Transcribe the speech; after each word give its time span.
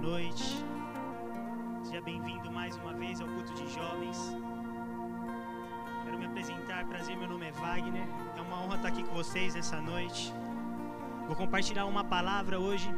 noite. 0.00 0.64
Seja 1.84 2.00
bem-vindo 2.00 2.50
mais 2.50 2.74
uma 2.76 2.94
vez 2.94 3.20
ao 3.20 3.28
culto 3.28 3.52
de 3.52 3.70
jovens. 3.70 4.16
Quero 6.04 6.18
me 6.18 6.24
apresentar, 6.24 6.86
prazer, 6.86 7.16
meu 7.18 7.28
nome 7.28 7.46
é 7.46 7.52
Wagner. 7.52 8.08
É 8.34 8.40
uma 8.40 8.62
honra 8.62 8.76
estar 8.76 8.88
aqui 8.88 9.02
com 9.02 9.14
vocês 9.14 9.54
essa 9.54 9.78
noite. 9.78 10.32
Vou 11.26 11.36
compartilhar 11.36 11.84
uma 11.84 12.02
palavra 12.02 12.58
hoje 12.58 12.88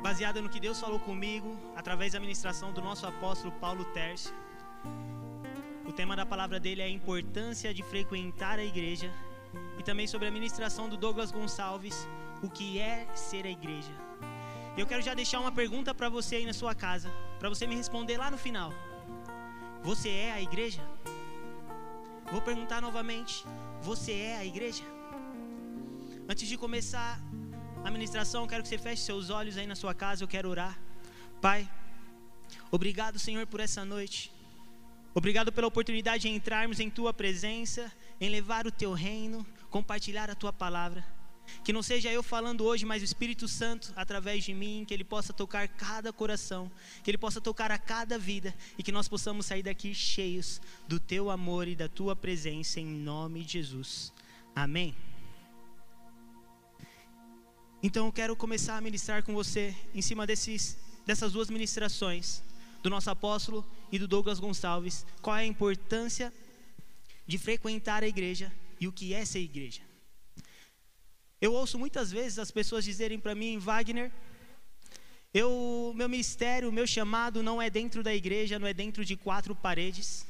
baseada 0.00 0.40
no 0.40 0.48
que 0.48 0.60
Deus 0.60 0.78
falou 0.78 1.00
comigo 1.00 1.58
através 1.74 2.12
da 2.12 2.20
ministração 2.20 2.72
do 2.72 2.80
nosso 2.80 3.04
apóstolo 3.04 3.52
Paulo 3.54 3.84
Tércio. 3.86 4.32
O 5.84 5.92
tema 5.92 6.14
da 6.14 6.24
palavra 6.24 6.60
dele 6.60 6.80
é 6.80 6.84
a 6.84 6.88
importância 6.88 7.74
de 7.74 7.82
frequentar 7.82 8.60
a 8.60 8.64
igreja 8.64 9.12
e 9.76 9.82
também 9.82 10.06
sobre 10.06 10.28
a 10.28 10.30
ministração 10.30 10.88
do 10.88 10.96
Douglas 10.96 11.32
Gonçalves, 11.32 12.08
o 12.40 12.48
que 12.48 12.78
é 12.78 13.08
ser 13.14 13.44
a 13.44 13.50
igreja. 13.50 14.09
Eu 14.76 14.86
quero 14.86 15.02
já 15.02 15.14
deixar 15.14 15.40
uma 15.40 15.52
pergunta 15.52 15.94
para 15.94 16.08
você 16.08 16.36
aí 16.36 16.46
na 16.46 16.52
sua 16.52 16.74
casa, 16.74 17.10
para 17.38 17.48
você 17.48 17.66
me 17.66 17.74
responder 17.74 18.16
lá 18.16 18.30
no 18.30 18.38
final. 18.38 18.72
Você 19.82 20.08
é 20.08 20.32
a 20.32 20.40
igreja? 20.40 20.80
Vou 22.30 22.40
perguntar 22.40 22.80
novamente: 22.80 23.44
você 23.82 24.12
é 24.12 24.36
a 24.36 24.44
igreja? 24.44 24.84
Antes 26.28 26.48
de 26.48 26.56
começar 26.56 27.20
a 27.84 27.90
ministração, 27.90 28.46
quero 28.46 28.62
que 28.62 28.68
você 28.68 28.78
feche 28.78 29.02
seus 29.02 29.30
olhos 29.30 29.56
aí 29.56 29.66
na 29.66 29.74
sua 29.74 29.92
casa, 29.92 30.22
eu 30.22 30.28
quero 30.28 30.48
orar. 30.48 30.78
Pai, 31.40 31.68
obrigado, 32.70 33.18
Senhor, 33.18 33.46
por 33.46 33.58
essa 33.58 33.84
noite. 33.84 34.32
Obrigado 35.12 35.50
pela 35.50 35.66
oportunidade 35.66 36.22
de 36.22 36.28
entrarmos 36.28 36.78
em 36.78 36.88
tua 36.88 37.12
presença, 37.12 37.90
em 38.20 38.30
levar 38.30 38.66
o 38.66 38.70
teu 38.70 38.92
reino, 38.92 39.44
compartilhar 39.68 40.30
a 40.30 40.36
tua 40.36 40.52
palavra. 40.52 41.04
Que 41.64 41.72
não 41.72 41.82
seja 41.82 42.10
eu 42.12 42.22
falando 42.22 42.64
hoje, 42.64 42.84
mas 42.84 43.02
o 43.02 43.04
Espírito 43.04 43.46
Santo 43.46 43.92
através 43.96 44.44
de 44.44 44.54
mim, 44.54 44.84
que 44.86 44.94
ele 44.94 45.04
possa 45.04 45.32
tocar 45.32 45.68
cada 45.68 46.12
coração, 46.12 46.70
que 47.02 47.10
ele 47.10 47.18
possa 47.18 47.40
tocar 47.40 47.70
a 47.70 47.78
cada 47.78 48.18
vida 48.18 48.54
e 48.78 48.82
que 48.82 48.92
nós 48.92 49.08
possamos 49.08 49.46
sair 49.46 49.62
daqui 49.62 49.94
cheios 49.94 50.60
do 50.88 50.98
teu 50.98 51.30
amor 51.30 51.68
e 51.68 51.74
da 51.74 51.88
tua 51.88 52.16
presença 52.16 52.80
em 52.80 52.86
nome 52.86 53.44
de 53.44 53.52
Jesus. 53.54 54.12
Amém. 54.54 54.94
Então 57.82 58.06
eu 58.06 58.12
quero 58.12 58.36
começar 58.36 58.76
a 58.76 58.80
ministrar 58.80 59.22
com 59.22 59.32
você 59.32 59.74
em 59.94 60.02
cima 60.02 60.26
desses, 60.26 60.78
dessas 61.06 61.32
duas 61.32 61.48
ministrações 61.48 62.42
do 62.82 62.90
nosso 62.90 63.10
apóstolo 63.10 63.66
e 63.90 63.98
do 63.98 64.06
Douglas 64.06 64.38
Gonçalves, 64.38 65.06
qual 65.22 65.36
é 65.36 65.40
a 65.40 65.46
importância 65.46 66.32
de 67.26 67.38
frequentar 67.38 68.02
a 68.02 68.08
igreja 68.08 68.52
e 68.78 68.88
o 68.88 68.92
que 68.92 69.14
é 69.14 69.24
ser 69.24 69.40
igreja. 69.40 69.89
Eu 71.40 71.54
ouço 71.54 71.78
muitas 71.78 72.12
vezes 72.12 72.38
as 72.38 72.50
pessoas 72.50 72.84
dizerem 72.84 73.18
para 73.18 73.34
mim, 73.34 73.58
Wagner, 73.58 74.12
eu, 75.32 75.92
meu 75.96 76.08
ministério, 76.08 76.70
meu 76.70 76.86
chamado 76.86 77.42
não 77.42 77.62
é 77.62 77.70
dentro 77.70 78.02
da 78.02 78.14
igreja, 78.14 78.58
não 78.58 78.66
é 78.66 78.74
dentro 78.74 79.04
de 79.04 79.16
quatro 79.16 79.54
paredes, 79.54 80.26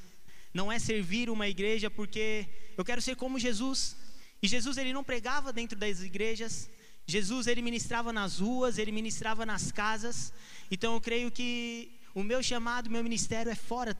não 0.54 0.70
é 0.70 0.78
servir 0.78 1.28
uma 1.28 1.48
igreja, 1.48 1.90
porque 1.90 2.46
eu 2.76 2.84
quero 2.84 3.02
ser 3.02 3.16
como 3.16 3.40
Jesus. 3.40 3.96
E 4.40 4.46
Jesus 4.46 4.76
ele 4.78 4.92
não 4.92 5.02
pregava 5.02 5.52
dentro 5.52 5.76
das 5.76 6.00
igrejas, 6.00 6.70
Jesus 7.06 7.48
ele 7.48 7.60
ministrava 7.60 8.12
nas 8.12 8.38
ruas, 8.38 8.78
ele 8.78 8.92
ministrava 8.92 9.44
nas 9.44 9.72
casas. 9.72 10.32
Então 10.70 10.94
eu 10.94 11.00
creio 11.00 11.30
que 11.30 11.98
o 12.14 12.22
meu 12.22 12.40
chamado, 12.40 12.88
meu 12.88 13.02
ministério 13.02 13.50
é 13.50 13.56
fora 13.56 13.96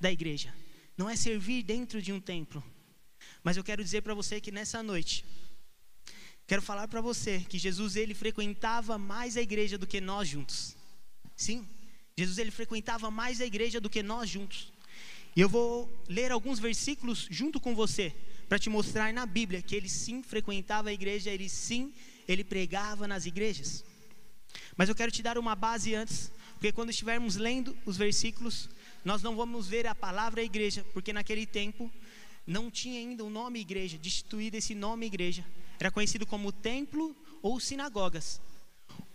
da 0.00 0.10
igreja. 0.10 0.52
Não 0.96 1.08
é 1.08 1.14
servir 1.14 1.62
dentro 1.62 2.02
de 2.02 2.12
um 2.12 2.20
templo. 2.20 2.64
Mas 3.44 3.56
eu 3.56 3.62
quero 3.62 3.84
dizer 3.84 4.02
para 4.02 4.14
você 4.14 4.40
que 4.40 4.50
nessa 4.50 4.82
noite 4.82 5.24
Quero 6.48 6.62
falar 6.62 6.88
para 6.88 7.02
você 7.02 7.44
que 7.46 7.58
Jesus 7.58 7.94
ele 7.94 8.14
frequentava 8.14 8.96
mais 8.96 9.36
a 9.36 9.42
igreja 9.42 9.76
do 9.76 9.86
que 9.86 10.00
nós 10.00 10.26
juntos. 10.26 10.74
Sim, 11.36 11.68
Jesus 12.16 12.38
ele 12.38 12.50
frequentava 12.50 13.10
mais 13.10 13.42
a 13.42 13.44
igreja 13.44 13.78
do 13.78 13.90
que 13.90 14.02
nós 14.02 14.30
juntos. 14.30 14.72
E 15.36 15.42
eu 15.42 15.48
vou 15.48 15.92
ler 16.08 16.32
alguns 16.32 16.58
versículos 16.58 17.28
junto 17.30 17.60
com 17.60 17.74
você 17.74 18.14
para 18.48 18.58
te 18.58 18.70
mostrar 18.70 19.12
na 19.12 19.26
Bíblia 19.26 19.60
que 19.60 19.76
ele 19.76 19.90
sim 19.90 20.22
frequentava 20.22 20.88
a 20.88 20.92
igreja, 20.92 21.28
ele 21.30 21.50
sim, 21.50 21.92
ele 22.26 22.42
pregava 22.42 23.06
nas 23.06 23.26
igrejas. 23.26 23.84
Mas 24.74 24.88
eu 24.88 24.94
quero 24.94 25.12
te 25.12 25.22
dar 25.22 25.36
uma 25.36 25.54
base 25.54 25.94
antes, 25.94 26.32
porque 26.54 26.72
quando 26.72 26.88
estivermos 26.88 27.36
lendo 27.36 27.76
os 27.84 27.98
versículos, 27.98 28.70
nós 29.04 29.22
não 29.22 29.36
vamos 29.36 29.68
ver 29.68 29.86
a 29.86 29.94
palavra 29.94 30.42
igreja, 30.42 30.82
porque 30.94 31.12
naquele 31.12 31.44
tempo 31.44 31.92
não 32.46 32.70
tinha 32.70 33.00
ainda 33.00 33.22
o 33.22 33.28
nome 33.28 33.60
igreja, 33.60 33.98
destituído 33.98 34.56
esse 34.56 34.74
nome 34.74 35.04
igreja. 35.04 35.44
Era 35.78 35.90
conhecido 35.90 36.26
como 36.26 36.52
templo 36.52 37.16
ou 37.42 37.60
sinagogas. 37.60 38.40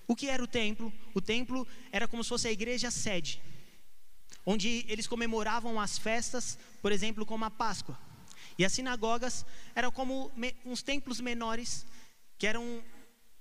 O 0.07 0.15
que 0.15 0.29
era 0.29 0.43
o 0.43 0.47
templo? 0.47 0.91
O 1.13 1.21
templo 1.21 1.67
era 1.91 2.07
como 2.07 2.23
se 2.23 2.29
fosse 2.29 2.47
a 2.47 2.51
igreja 2.51 2.91
sede, 2.91 3.41
onde 4.45 4.85
eles 4.87 5.07
comemoravam 5.07 5.79
as 5.79 5.97
festas, 5.97 6.57
por 6.81 6.91
exemplo, 6.91 7.25
como 7.25 7.45
a 7.45 7.51
Páscoa. 7.51 7.97
E 8.57 8.65
as 8.65 8.73
sinagogas 8.73 9.45
eram 9.73 9.91
como 9.91 10.31
uns 10.65 10.81
templos 10.81 11.19
menores 11.19 11.85
que 12.37 12.47
eram 12.47 12.83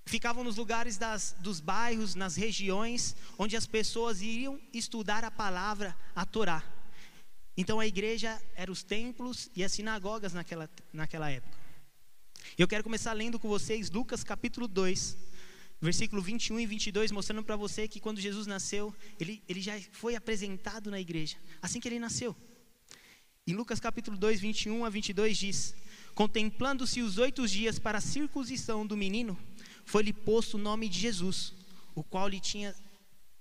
ficavam 0.04 0.42
nos 0.42 0.56
lugares 0.56 0.98
das, 0.98 1.36
dos 1.40 1.60
bairros, 1.60 2.14
nas 2.16 2.34
regiões 2.34 3.14
onde 3.38 3.56
as 3.56 3.66
pessoas 3.66 4.20
iriam 4.20 4.60
estudar 4.72 5.24
a 5.24 5.30
palavra, 5.30 5.96
a 6.14 6.26
Torá. 6.26 6.62
Então 7.56 7.78
a 7.78 7.86
igreja 7.86 8.40
era 8.54 8.72
os 8.72 8.82
templos 8.82 9.50
e 9.54 9.62
as 9.62 9.72
sinagogas 9.72 10.32
naquela, 10.32 10.68
naquela 10.92 11.30
época. 11.30 11.61
Eu 12.58 12.68
quero 12.68 12.84
começar 12.84 13.14
lendo 13.14 13.38
com 13.38 13.48
vocês 13.48 13.90
Lucas 13.90 14.22
capítulo 14.22 14.68
2, 14.68 15.16
versículo 15.80 16.20
21 16.20 16.60
e 16.60 16.66
22, 16.66 17.10
mostrando 17.10 17.42
para 17.42 17.56
você 17.56 17.88
que 17.88 17.98
quando 17.98 18.20
Jesus 18.20 18.46
nasceu, 18.46 18.94
ele, 19.18 19.42
ele 19.48 19.62
já 19.62 19.80
foi 19.90 20.14
apresentado 20.16 20.90
na 20.90 21.00
igreja, 21.00 21.38
assim 21.62 21.80
que 21.80 21.88
ele 21.88 21.98
nasceu. 21.98 22.36
Em 23.46 23.54
Lucas 23.54 23.80
capítulo 23.80 24.18
2, 24.18 24.38
21 24.38 24.84
a 24.84 24.90
22 24.90 25.38
diz: 25.38 25.74
Contemplando-se 26.14 27.00
os 27.00 27.16
oito 27.16 27.48
dias 27.48 27.78
para 27.78 27.96
a 27.96 28.02
circuncisão 28.02 28.86
do 28.86 28.98
menino, 28.98 29.38
foi-lhe 29.86 30.12
posto 30.12 30.58
o 30.58 30.60
nome 30.60 30.90
de 30.90 30.98
Jesus, 30.98 31.54
o 31.94 32.04
qual 32.04 32.28
lhe 32.28 32.38
tinha 32.38 32.74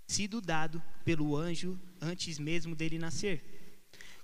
sido 0.07 0.39
dado 0.39 0.81
pelo 1.03 1.35
anjo 1.35 1.77
antes 1.99 2.39
mesmo 2.39 2.75
dele 2.75 2.97
nascer. 2.97 3.60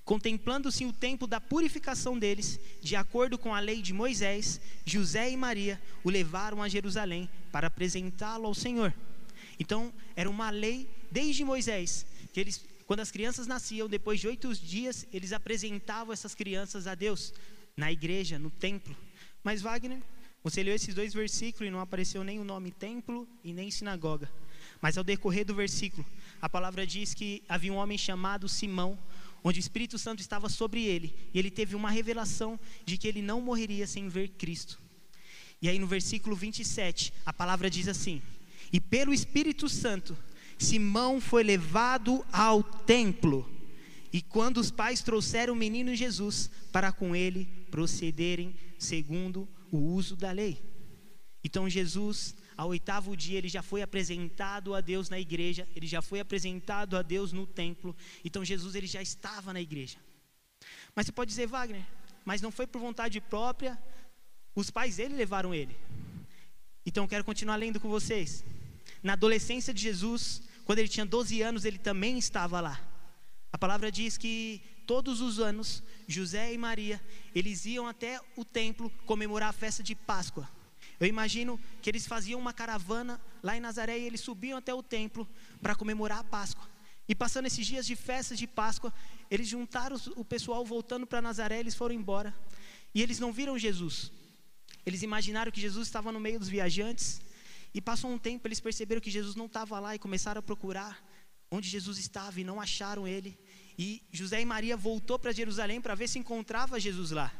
Contemplando-se 0.08 0.86
o 0.86 0.94
tempo 0.94 1.28
da 1.28 1.42
purificação 1.42 2.18
deles, 2.18 2.58
de 2.82 2.96
acordo 2.96 3.38
com 3.38 3.54
a 3.54 3.60
lei 3.60 3.82
de 3.82 3.92
Moisés, 3.92 4.62
José 4.86 5.30
e 5.30 5.36
Maria 5.36 5.82
o 6.02 6.10
levaram 6.10 6.64
a 6.64 6.70
Jerusalém 6.70 7.30
para 7.52 7.68
apresentá-lo 7.68 8.46
ao 8.46 8.56
Senhor. 8.56 8.94
Então, 9.60 9.94
era 10.16 10.30
uma 10.30 10.50
lei 10.50 10.90
desde 11.12 11.44
Moisés, 11.44 12.06
que 12.32 12.40
eles, 12.40 12.66
quando 12.86 13.02
as 13.02 13.12
crianças 13.12 13.48
nasciam, 13.48 13.90
depois 13.90 14.18
de 14.22 14.30
oito 14.30 14.56
dias, 14.56 15.06
eles 15.12 15.34
apresentavam 15.34 16.14
essas 16.14 16.34
crianças 16.34 16.88
a 16.88 16.96
Deus, 16.96 17.34
na 17.76 17.92
igreja, 17.92 18.40
no 18.40 18.50
templo. 18.50 18.96
Mas, 19.44 19.62
Wagner, 19.62 20.02
você 20.42 20.64
leu 20.64 20.74
esses 20.74 20.96
dois 20.96 21.14
versículos 21.14 21.68
e 21.68 21.72
não 21.72 21.82
apareceu 21.82 22.24
nem 22.24 22.40
o 22.40 22.46
nome 22.46 22.72
templo 22.72 23.28
e 23.44 23.52
nem 23.52 23.70
sinagoga. 23.70 24.32
Mas 24.80 24.98
ao 24.98 25.04
decorrer 25.04 25.44
do 25.44 25.54
versículo, 25.54 26.06
a 26.42 26.48
palavra 26.48 26.88
diz 26.88 27.14
que 27.14 27.44
havia 27.50 27.74
um 27.74 27.76
homem 27.76 27.98
chamado 27.98 28.48
Simão, 28.48 28.98
onde 29.48 29.60
o 29.60 29.62
Espírito 29.62 29.98
Santo 29.98 30.20
estava 30.20 30.50
sobre 30.50 30.84
ele, 30.84 31.16
e 31.34 31.40
ele 31.40 31.50
teve 31.50 31.74
uma 31.74 31.90
revelação 31.90 32.60
de 32.86 32.98
que 32.98 33.08
ele 33.08 33.22
não 33.22 33.40
morreria 33.40 33.88
sem 33.88 34.10
ver 34.10 34.30
Cristo. 34.30 34.78
E 35.62 35.70
aí 35.70 35.80
no 35.80 35.88
versículo 35.88 36.36
27, 36.36 37.14
a 37.26 37.32
palavra 37.32 37.70
diz 37.70 37.88
assim: 37.88 38.22
E 38.74 38.82
pelo 38.82 39.14
Espírito 39.14 39.70
Santo, 39.70 40.18
Simão 40.58 41.22
foi 41.22 41.44
levado 41.44 42.26
ao 42.30 42.62
templo. 42.62 43.50
E 44.12 44.22
quando 44.22 44.58
os 44.58 44.70
pais 44.70 45.02
trouxeram 45.02 45.54
o 45.54 45.58
menino 45.58 45.96
Jesus 45.96 46.50
para 46.72 46.92
com 46.92 47.16
ele 47.16 47.46
procederem 47.72 48.54
segundo 48.78 49.48
o 49.72 49.78
uso 49.78 50.18
da 50.18 50.32
lei. 50.32 50.62
Então 51.42 51.70
Jesus 51.70 52.36
ao 52.58 52.70
oitavo 52.70 53.16
dia 53.16 53.38
ele 53.38 53.48
já 53.48 53.62
foi 53.62 53.84
apresentado 53.84 54.74
a 54.74 54.82
Deus 54.82 55.10
na 55.10 55.20
igreja, 55.20 55.68
ele 55.76 55.86
já 55.86 56.02
foi 56.02 56.20
apresentado 56.20 56.98
a 56.98 57.04
Deus 57.04 57.32
no 57.32 57.46
templo. 57.46 57.96
Então 58.26 58.44
Jesus 58.44 58.74
ele 58.74 58.88
já 58.88 59.02
estava 59.02 59.54
na 59.54 59.62
igreja. 59.62 60.00
Mas 60.96 61.06
você 61.06 61.12
pode 61.12 61.30
dizer, 61.30 61.46
Wagner, 61.46 61.86
mas 62.26 62.42
não 62.42 62.52
foi 62.52 62.66
por 62.66 62.82
vontade 62.82 63.22
própria, 63.22 63.78
os 64.56 64.72
pais 64.72 64.98
dele 64.98 65.16
levaram 65.16 65.54
ele. 65.54 65.78
Então 66.84 67.04
eu 67.04 67.08
quero 67.08 67.24
continuar 67.24 67.58
lendo 67.58 67.80
com 67.80 67.88
vocês. 67.88 68.44
Na 69.04 69.14
adolescência 69.14 69.72
de 69.72 69.82
Jesus, 69.82 70.42
quando 70.66 70.80
ele 70.80 70.88
tinha 70.88 71.06
12 71.06 71.42
anos, 71.44 71.64
ele 71.64 71.78
também 71.78 72.18
estava 72.18 72.60
lá. 72.60 72.82
A 73.54 73.58
palavra 73.58 73.92
diz 73.92 74.18
que 74.18 74.62
todos 74.88 75.22
os 75.22 75.40
anos, 75.40 75.84
José 76.08 76.54
e 76.54 76.58
Maria, 76.58 77.00
eles 77.36 77.66
iam 77.68 77.88
até 77.88 78.20
o 78.36 78.44
templo 78.44 78.90
comemorar 79.06 79.50
a 79.50 79.54
festa 79.54 79.84
de 79.84 79.94
Páscoa. 79.94 80.50
Eu 81.00 81.08
imagino 81.08 81.60
que 81.82 81.90
eles 81.90 82.08
faziam 82.08 82.40
uma 82.40 82.54
caravana 82.54 83.22
lá 83.44 83.56
em 83.56 83.60
Nazaré 83.60 83.98
e 84.00 84.04
eles 84.04 84.22
subiam 84.22 84.58
até 84.58 84.74
o 84.74 84.82
templo 84.82 85.28
para 85.62 85.76
comemorar 85.76 86.20
a 86.20 86.24
Páscoa. 86.24 86.68
E 87.08 87.16
passando 87.16 87.46
esses 87.46 87.66
dias 87.66 87.86
de 87.86 87.96
festas 87.96 88.38
de 88.38 88.48
Páscoa, 88.48 88.94
eles 89.32 89.48
juntaram 89.48 89.96
o 90.16 90.26
pessoal 90.26 90.66
voltando 90.66 91.08
para 91.08 91.22
Nazaré, 91.22 91.60
eles 91.60 91.76
foram 91.76 91.96
embora. 91.96 92.36
E 92.94 93.02
eles 93.02 93.20
não 93.20 93.32
viram 93.32 93.58
Jesus. 93.58 94.12
Eles 94.86 95.04
imaginaram 95.04 95.52
que 95.52 95.62
Jesus 95.62 95.88
estava 95.88 96.12
no 96.12 96.20
meio 96.20 96.40
dos 96.40 96.50
viajantes. 96.50 97.22
E 97.74 97.80
passou 97.80 98.12
um 98.12 98.18
tempo, 98.18 98.48
eles 98.48 98.60
perceberam 98.60 99.00
que 99.00 99.12
Jesus 99.12 99.36
não 99.36 99.46
estava 99.46 99.80
lá 99.80 99.96
e 99.96 100.00
começaram 100.00 100.40
a 100.40 100.42
procurar 100.42 101.02
onde 101.50 101.70
Jesus 101.70 101.98
estava 101.98 102.42
e 102.42 102.44
não 102.44 102.60
acharam 102.60 103.08
ele. 103.08 103.38
E 103.78 104.02
José 104.12 104.42
e 104.42 104.46
Maria 104.46 104.76
voltou 104.76 105.20
para 105.20 105.32
Jerusalém 105.32 105.80
para 105.80 105.96
ver 105.96 106.10
se 106.10 106.20
encontrava 106.20 106.80
Jesus 106.80 107.12
lá. 107.12 107.32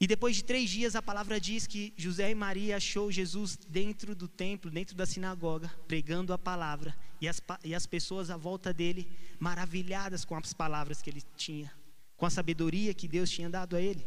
E 0.00 0.06
depois 0.06 0.36
de 0.36 0.44
três 0.44 0.70
dias, 0.70 0.94
a 0.94 1.02
palavra 1.02 1.40
diz 1.40 1.66
que 1.66 1.92
José 1.96 2.30
e 2.30 2.34
Maria 2.34 2.76
achou 2.76 3.10
Jesus 3.10 3.58
dentro 3.68 4.14
do 4.14 4.28
templo, 4.28 4.70
dentro 4.70 4.94
da 4.94 5.04
sinagoga, 5.04 5.68
pregando 5.88 6.32
a 6.32 6.38
palavra. 6.38 6.96
E 7.20 7.26
as, 7.26 7.42
e 7.64 7.74
as 7.74 7.84
pessoas 7.84 8.30
à 8.30 8.36
volta 8.36 8.72
dele, 8.72 9.08
maravilhadas 9.40 10.24
com 10.24 10.36
as 10.36 10.52
palavras 10.52 11.02
que 11.02 11.10
ele 11.10 11.22
tinha, 11.36 11.72
com 12.16 12.24
a 12.24 12.30
sabedoria 12.30 12.94
que 12.94 13.08
Deus 13.08 13.28
tinha 13.28 13.50
dado 13.50 13.74
a 13.74 13.82
ele. 13.82 14.06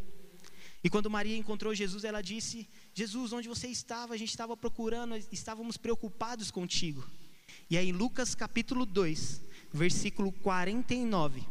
E 0.81 0.89
quando 0.89 1.09
Maria 1.09 1.35
encontrou 1.35 1.75
Jesus, 1.75 2.05
ela 2.05 2.21
disse: 2.21 2.69
Jesus, 2.93 3.33
onde 3.33 3.49
você 3.49 3.67
estava? 3.67 4.13
A 4.13 4.17
gente 4.17 4.29
estava 4.29 4.55
procurando, 4.55 5.15
estávamos 5.29 5.75
preocupados 5.75 6.49
contigo. 6.49 7.05
E 7.69 7.77
aí, 7.77 7.89
em 7.89 7.91
Lucas 7.91 8.33
capítulo 8.33 8.85
2, 8.85 9.41
versículo 9.73 10.31
49, 10.31 11.43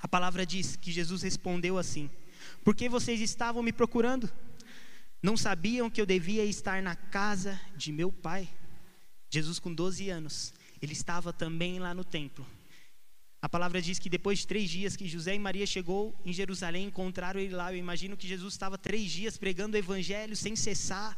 a 0.00 0.06
palavra 0.06 0.44
diz 0.44 0.76
que 0.76 0.92
Jesus 0.92 1.22
respondeu 1.22 1.78
assim: 1.78 2.10
por 2.64 2.74
que 2.74 2.88
vocês 2.88 3.20
estavam 3.20 3.62
me 3.62 3.72
procurando? 3.72 4.30
Não 5.22 5.36
sabiam 5.36 5.90
que 5.90 6.00
eu 6.00 6.06
devia 6.06 6.44
estar 6.44 6.82
na 6.82 6.94
casa 6.94 7.60
de 7.76 7.92
meu 7.92 8.12
pai? 8.12 8.48
Jesus, 9.30 9.58
com 9.58 9.74
12 9.74 10.08
anos, 10.10 10.54
ele 10.80 10.92
estava 10.92 11.32
também 11.32 11.78
lá 11.78 11.92
no 11.92 12.04
templo. 12.04 12.46
A 13.40 13.48
palavra 13.48 13.80
diz 13.80 13.98
que 13.98 14.08
depois 14.08 14.40
de 14.40 14.46
três 14.46 14.68
dias 14.68 14.96
que 14.96 15.06
José 15.06 15.34
e 15.34 15.38
Maria 15.38 15.66
chegou 15.66 16.18
em 16.24 16.32
Jerusalém, 16.32 16.86
encontraram 16.86 17.38
ele 17.38 17.54
lá. 17.54 17.72
Eu 17.72 17.76
imagino 17.76 18.16
que 18.16 18.26
Jesus 18.26 18.54
estava 18.54 18.76
três 18.76 19.10
dias 19.10 19.36
pregando 19.36 19.76
o 19.76 19.78
evangelho 19.78 20.34
sem 20.34 20.56
cessar, 20.56 21.16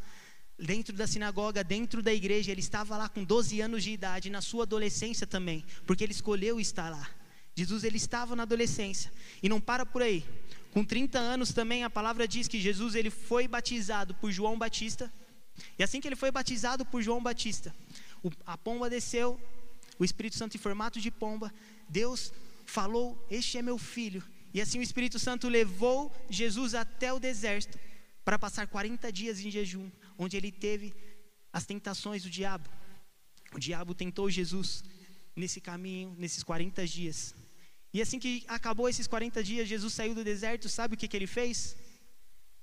dentro 0.59 0.94
da 0.94 1.06
sinagoga, 1.06 1.65
dentro 1.65 2.03
da 2.03 2.12
igreja. 2.12 2.50
Ele 2.50 2.61
estava 2.61 2.97
lá 2.97 3.09
com 3.09 3.25
12 3.25 3.61
anos 3.61 3.82
de 3.82 3.93
idade, 3.93 4.29
na 4.29 4.43
sua 4.43 4.65
adolescência 4.65 5.27
também, 5.27 5.65
porque 5.87 6.05
ele 6.05 6.12
escolheu 6.12 6.61
estar 6.61 6.91
lá. 6.91 7.09
Jesus 7.55 7.85
ele 7.85 7.97
estava 7.97 8.37
na 8.37 8.43
adolescência 8.43 9.11
e 9.43 9.49
não 9.49 9.61
para 9.61 9.85
por 9.85 10.03
aí. 10.03 10.25
Com 10.72 10.84
30 10.84 11.19
anos 11.19 11.52
também 11.52 11.82
a 11.82 11.90
palavra 11.90 12.28
diz 12.28 12.46
que 12.46 12.61
Jesus 12.61 12.94
ele 12.94 13.11
foi 13.11 13.49
batizado 13.49 14.14
por 14.14 14.31
João 14.31 14.58
Batista. 14.58 15.12
E 15.78 15.82
assim 15.82 16.00
que 16.00 16.08
ele 16.08 16.17
foi 16.17 16.31
batizado 16.31 16.84
por 16.87 17.02
João 17.02 17.22
Batista, 17.22 17.75
a 18.46 18.56
pomba 18.56 18.88
desceu, 18.88 19.40
o 19.99 20.05
Espírito 20.05 20.37
Santo 20.37 20.56
em 20.56 20.61
formato 20.61 21.00
de 21.00 21.11
pomba, 21.11 21.52
Deus 21.88 22.32
falou: 22.64 23.26
"Este 23.31 23.58
é 23.58 23.62
meu 23.62 23.76
filho". 23.76 24.22
E 24.55 24.61
assim 24.61 24.78
o 24.78 24.82
Espírito 24.82 25.19
Santo 25.19 25.49
levou 25.49 26.12
Jesus 26.28 26.75
até 26.75 27.12
o 27.12 27.20
deserto 27.20 27.78
para 28.25 28.38
passar 28.38 28.67
40 28.67 29.12
dias 29.12 29.40
em 29.40 29.50
jejum, 29.50 29.90
onde 30.17 30.37
ele 30.37 30.52
teve 30.52 30.94
as 31.52 31.67
tentações 31.67 32.22
do 32.22 32.31
diabo. 32.31 32.69
O 33.52 33.58
diabo 33.58 33.94
tentou 33.94 34.31
Jesus 34.31 34.84
nesse 35.34 35.61
caminho, 35.61 36.14
nesses 36.19 36.43
40 36.43 36.87
dias. 36.87 37.34
E 37.92 38.00
assim 38.00 38.19
que 38.19 38.44
acabou 38.46 38.88
esses 38.88 39.06
40 39.06 39.42
dias, 39.42 39.69
Jesus 39.69 39.92
saiu 39.92 40.14
do 40.14 40.22
deserto, 40.22 40.69
sabe 40.69 40.94
o 40.94 40.96
que, 40.96 41.08
que 41.08 41.16
ele 41.16 41.26
fez? 41.26 41.76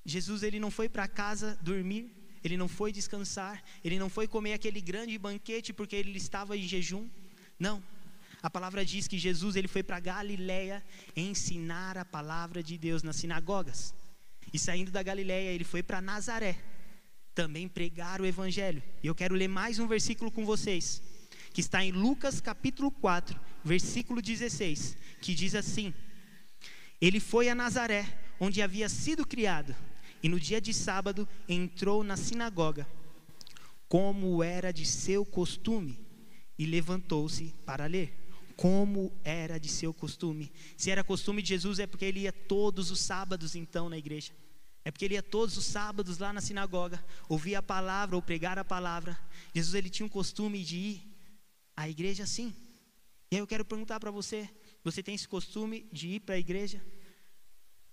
Jesus 0.05 0.41
ele 0.41 0.59
não 0.59 0.71
foi 0.71 0.87
para 0.87 1.07
casa 1.07 1.57
dormir, 1.61 2.09
ele 2.43 2.55
não 2.55 2.67
foi 2.67 2.91
descansar, 2.93 3.61
ele 3.83 3.99
não 3.99 4.09
foi 4.09 4.27
comer 4.27 4.53
aquele 4.53 4.79
grande 4.79 5.17
banquete 5.17 5.73
porque 5.73 5.95
ele 5.95 6.17
estava 6.17 6.55
em 6.55 6.67
jejum. 6.67 7.09
Não. 7.59 7.83
A 8.41 8.49
palavra 8.49 8.85
diz 8.85 9.07
que 9.07 9.17
Jesus 9.17 9.55
ele 9.55 9.67
foi 9.67 9.83
para 9.83 9.99
Galiléia 9.99 10.83
ensinar 11.15 11.97
a 11.97 12.05
palavra 12.05 12.63
de 12.63 12.77
Deus 12.77 13.03
nas 13.03 13.17
sinagogas. 13.17 13.93
E 14.53 14.57
saindo 14.57 14.91
da 14.91 15.03
Galiléia, 15.03 15.49
ele 15.49 15.65
foi 15.65 15.83
para 15.83 15.99
Nazaré 15.99 16.57
também 17.33 17.67
pregar 17.67 18.21
o 18.21 18.25
evangelho. 18.25 18.81
E 19.03 19.07
eu 19.07 19.13
quero 19.13 19.35
ler 19.35 19.47
mais 19.47 19.77
um 19.77 19.87
versículo 19.87 20.31
com 20.31 20.45
vocês, 20.45 21.01
que 21.57 21.61
está 21.61 21.83
em 21.83 21.91
Lucas 21.91 22.39
capítulo 22.39 22.91
4, 22.91 23.39
versículo 23.63 24.21
16, 24.21 24.95
que 25.19 25.33
diz 25.33 25.55
assim: 25.55 25.91
Ele 27.01 27.19
foi 27.19 27.49
a 27.49 27.55
Nazaré, 27.55 28.05
onde 28.39 28.61
havia 28.61 28.87
sido 28.87 29.25
criado, 29.25 29.75
e 30.21 30.29
no 30.29 30.39
dia 30.39 30.61
de 30.61 30.71
sábado 30.71 31.27
entrou 31.49 32.03
na 32.03 32.15
sinagoga, 32.15 32.87
como 33.89 34.43
era 34.43 34.71
de 34.71 34.85
seu 34.85 35.25
costume, 35.25 35.99
e 36.59 36.67
levantou-se 36.67 37.55
para 37.65 37.87
ler. 37.87 38.15
Como 38.55 39.11
era 39.23 39.59
de 39.59 39.67
seu 39.67 39.91
costume. 39.91 40.51
Se 40.77 40.91
era 40.91 41.03
costume 41.03 41.41
de 41.41 41.49
Jesus, 41.49 41.79
é 41.79 41.87
porque 41.87 42.05
ele 42.05 42.19
ia 42.19 42.31
todos 42.31 42.91
os 42.91 42.99
sábados, 42.99 43.55
então, 43.55 43.89
na 43.89 43.97
igreja. 43.97 44.31
É 44.85 44.91
porque 44.91 45.05
ele 45.05 45.15
ia 45.15 45.23
todos 45.23 45.57
os 45.57 45.65
sábados 45.65 46.19
lá 46.19 46.31
na 46.31 46.39
sinagoga, 46.39 47.03
ouvir 47.27 47.55
a 47.55 47.63
palavra 47.63 48.15
ou 48.15 48.21
pregar 48.21 48.59
a 48.59 48.63
palavra. 48.63 49.17
Jesus 49.55 49.73
ele 49.73 49.89
tinha 49.89 50.05
um 50.05 50.09
costume 50.09 50.63
de 50.63 50.77
ir 50.77 51.16
à 51.77 51.87
igreja 51.87 52.23
assim. 52.23 52.53
E 53.31 53.35
aí 53.35 53.41
eu 53.41 53.47
quero 53.47 53.63
perguntar 53.63 53.99
para 53.99 54.09
você: 54.11 54.49
você 54.83 55.03
tem 55.03 55.13
esse 55.13 55.27
costume 55.27 55.87
de 55.93 56.07
ir 56.07 56.19
para 56.21 56.35
a 56.35 56.39
igreja? 56.39 56.83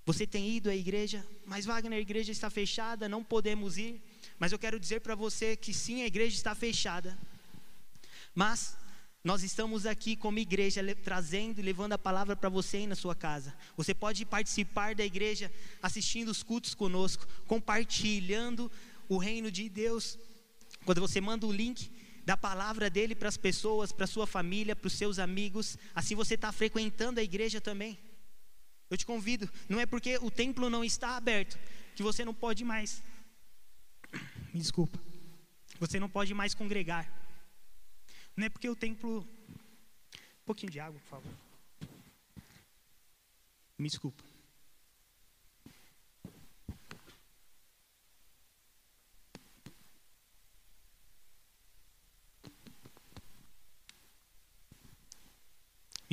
Você 0.06 0.26
tem 0.26 0.56
ido 0.56 0.69
à 0.70 0.75
igreja? 0.75 1.26
Mas 1.46 1.64
Wagner, 1.64 1.98
a 1.98 2.02
igreja 2.02 2.32
está 2.32 2.50
fechada, 2.50 3.08
não 3.08 3.22
podemos 3.22 3.78
ir. 3.78 4.02
Mas 4.38 4.52
eu 4.52 4.58
quero 4.58 4.81
dizer 4.81 5.00
para 5.00 5.14
você 5.14 5.56
que 5.56 5.72
sim, 5.72 6.02
a 6.02 6.06
igreja 6.06 6.34
está 6.36 6.54
fechada. 6.54 7.16
Mas 8.34 8.76
nós 9.22 9.42
estamos 9.42 9.87
aqui 9.87 10.14
como 10.14 10.38
igreja 10.38 10.82
trazendo 11.02 11.58
e 11.58 11.62
levando 11.62 11.94
a 11.94 11.98
palavra 11.98 12.37
para 12.37 12.50
você 12.50 12.78
aí 12.78 12.87
na 12.87 12.94
sua 12.94 13.14
casa. 13.14 13.54
Você 13.75 13.94
pode 13.94 14.26
participar 14.26 14.94
da 14.94 15.04
igreja 15.04 15.50
assistindo 15.82 16.28
os 16.28 16.42
cultos 16.42 16.75
conosco, 16.75 17.26
compartilhando 17.46 18.70
o 19.08 19.16
reino 19.16 19.50
de 19.50 19.70
Deus. 19.70 20.19
Quando 20.84 21.00
você 21.00 21.22
manda 21.22 21.46
o 21.46 21.52
link, 21.52 21.90
da 22.25 22.37
palavra 22.37 22.88
dele 22.88 23.15
para 23.15 23.29
as 23.29 23.37
pessoas, 23.37 23.93
para 23.93 24.06
sua 24.06 24.26
família, 24.26 24.75
para 24.75 24.87
os 24.87 24.94
seus 24.94 25.19
amigos. 25.19 25.76
Assim 25.94 26.15
você 26.15 26.35
está 26.35 26.50
frequentando 26.50 27.21
a 27.21 27.23
igreja 27.23 27.61
também. 27.61 27.99
Eu 28.91 28.97
te 28.97 29.06
convido, 29.06 29.50
não 29.69 29.81
é 29.81 29.87
porque 29.87 30.19
o 30.19 30.31
templo 30.31 30.71
não 30.71 30.85
está 30.85 31.17
aberto 31.17 31.59
que 31.94 32.03
você 32.03 32.25
não 32.25 32.35
pode 32.35 32.65
mais. 32.65 33.03
Me 34.53 34.61
desculpa. 34.61 34.99
Você 35.81 35.99
não 35.99 36.09
pode 36.09 36.32
mais 36.32 36.55
congregar. 36.55 37.11
Não 38.37 38.47
é 38.47 38.49
porque 38.49 38.69
o 38.69 38.76
templo. 38.76 39.21
Um 39.21 40.44
pouquinho 40.44 40.71
de 40.71 40.81
água, 40.81 41.00
por 41.00 41.09
favor. 41.09 41.32
Me 43.79 43.88
desculpa. 43.88 44.23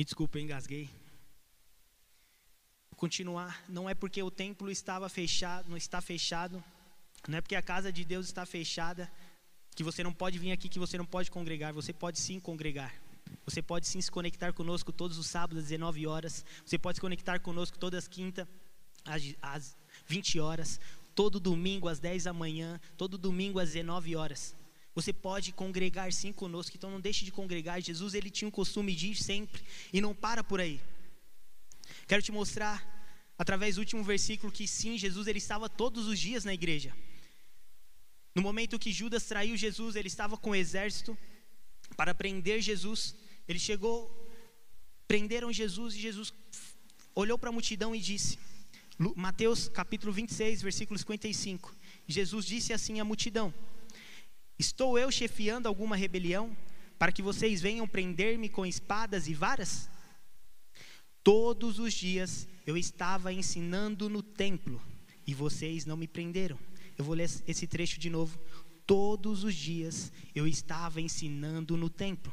Me 0.02 0.04
desculpe, 0.04 0.36
eu 0.36 0.42
engasguei. 0.42 0.90
Continuar, 2.96 3.62
não 3.68 3.88
é 3.88 3.94
porque 3.94 4.20
o 4.20 4.32
templo 4.32 4.68
estava 4.68 5.08
fechado, 5.08 5.70
não 5.70 5.76
está 5.76 6.00
fechado, 6.00 6.60
não 7.28 7.38
é 7.38 7.40
porque 7.40 7.54
a 7.54 7.62
casa 7.62 7.92
de 7.92 8.04
Deus 8.04 8.26
está 8.26 8.44
fechada, 8.44 9.08
que 9.76 9.84
você 9.84 10.02
não 10.02 10.12
pode 10.12 10.40
vir 10.40 10.50
aqui, 10.50 10.68
que 10.68 10.80
você 10.80 10.98
não 10.98 11.06
pode 11.06 11.30
congregar, 11.30 11.72
você 11.72 11.92
pode 11.92 12.18
sim 12.18 12.40
congregar. 12.40 12.92
Você 13.44 13.62
pode 13.62 13.86
sim 13.86 14.00
se 14.00 14.10
conectar 14.10 14.52
conosco 14.52 14.90
todos 14.90 15.16
os 15.18 15.28
sábados 15.28 15.62
às 15.62 15.68
19 15.68 16.04
horas. 16.08 16.44
Você 16.66 16.76
pode 16.76 16.96
se 16.96 17.00
conectar 17.00 17.38
conosco 17.38 17.78
todas 17.78 17.98
as 18.02 18.08
quintas 18.08 18.44
às, 19.04 19.22
às 19.40 19.76
20 20.08 20.40
horas. 20.40 20.80
Todo 21.14 21.38
domingo 21.38 21.86
às 21.86 22.00
10 22.00 22.24
da 22.24 22.32
manhã. 22.32 22.80
Todo 22.96 23.16
domingo 23.16 23.60
às 23.60 23.68
19 23.68 24.16
horas. 24.16 24.56
Você 24.94 25.12
pode 25.12 25.52
congregar 25.52 26.12
sim 26.12 26.32
conosco, 26.32 26.76
então 26.76 26.90
não 26.90 27.00
deixe 27.00 27.24
de 27.24 27.32
congregar. 27.32 27.80
Jesus 27.80 28.14
ele 28.14 28.30
tinha 28.30 28.48
o 28.48 28.52
costume 28.52 28.94
de 28.94 29.08
ir 29.08 29.16
sempre 29.16 29.62
e 29.92 30.00
não 30.00 30.14
para 30.14 30.44
por 30.44 30.60
aí. 30.60 30.80
Quero 32.06 32.22
te 32.22 32.30
mostrar 32.30 32.76
através 33.38 33.76
do 33.76 33.78
último 33.78 34.04
versículo 34.04 34.52
que 34.52 34.68
sim, 34.68 34.98
Jesus 34.98 35.26
ele 35.26 35.38
estava 35.38 35.68
todos 35.68 36.06
os 36.06 36.18
dias 36.18 36.44
na 36.44 36.52
igreja. 36.52 36.94
No 38.34 38.42
momento 38.42 38.78
que 38.78 38.92
Judas 38.92 39.24
traiu 39.24 39.56
Jesus, 39.56 39.96
ele 39.96 40.08
estava 40.08 40.36
com 40.36 40.50
o 40.50 40.54
exército 40.54 41.16
para 41.96 42.14
prender 42.14 42.60
Jesus. 42.60 43.14
Ele 43.46 43.58
chegou, 43.58 44.10
prenderam 45.06 45.52
Jesus 45.52 45.94
e 45.94 46.00
Jesus 46.00 46.32
olhou 47.14 47.38
para 47.38 47.50
a 47.50 47.52
multidão 47.52 47.94
e 47.94 48.00
disse: 48.00 48.38
Mateus 49.16 49.68
capítulo 49.68 50.12
26, 50.12 50.62
versículo 50.62 50.98
55. 50.98 51.74
Jesus 52.06 52.46
disse 52.46 52.72
assim 52.72 53.00
à 53.00 53.04
multidão: 53.04 53.52
Estou 54.58 54.98
eu 54.98 55.10
chefiando 55.10 55.66
alguma 55.66 55.96
rebelião 55.96 56.56
para 56.98 57.10
que 57.12 57.22
vocês 57.22 57.60
venham 57.60 57.86
prender-me 57.88 58.48
com 58.48 58.64
espadas 58.64 59.26
e 59.26 59.34
varas? 59.34 59.90
Todos 61.22 61.78
os 61.78 61.92
dias 61.92 62.46
eu 62.66 62.76
estava 62.76 63.32
ensinando 63.32 64.08
no 64.08 64.22
templo 64.22 64.80
e 65.26 65.34
vocês 65.34 65.84
não 65.84 65.96
me 65.96 66.06
prenderam. 66.06 66.58
Eu 66.96 67.04
vou 67.04 67.14
ler 67.14 67.30
esse 67.46 67.66
trecho 67.66 67.98
de 67.98 68.10
novo. 68.10 68.38
Todos 68.86 69.44
os 69.44 69.54
dias 69.54 70.12
eu 70.34 70.46
estava 70.46 71.00
ensinando 71.00 71.76
no 71.76 71.88
templo. 71.88 72.32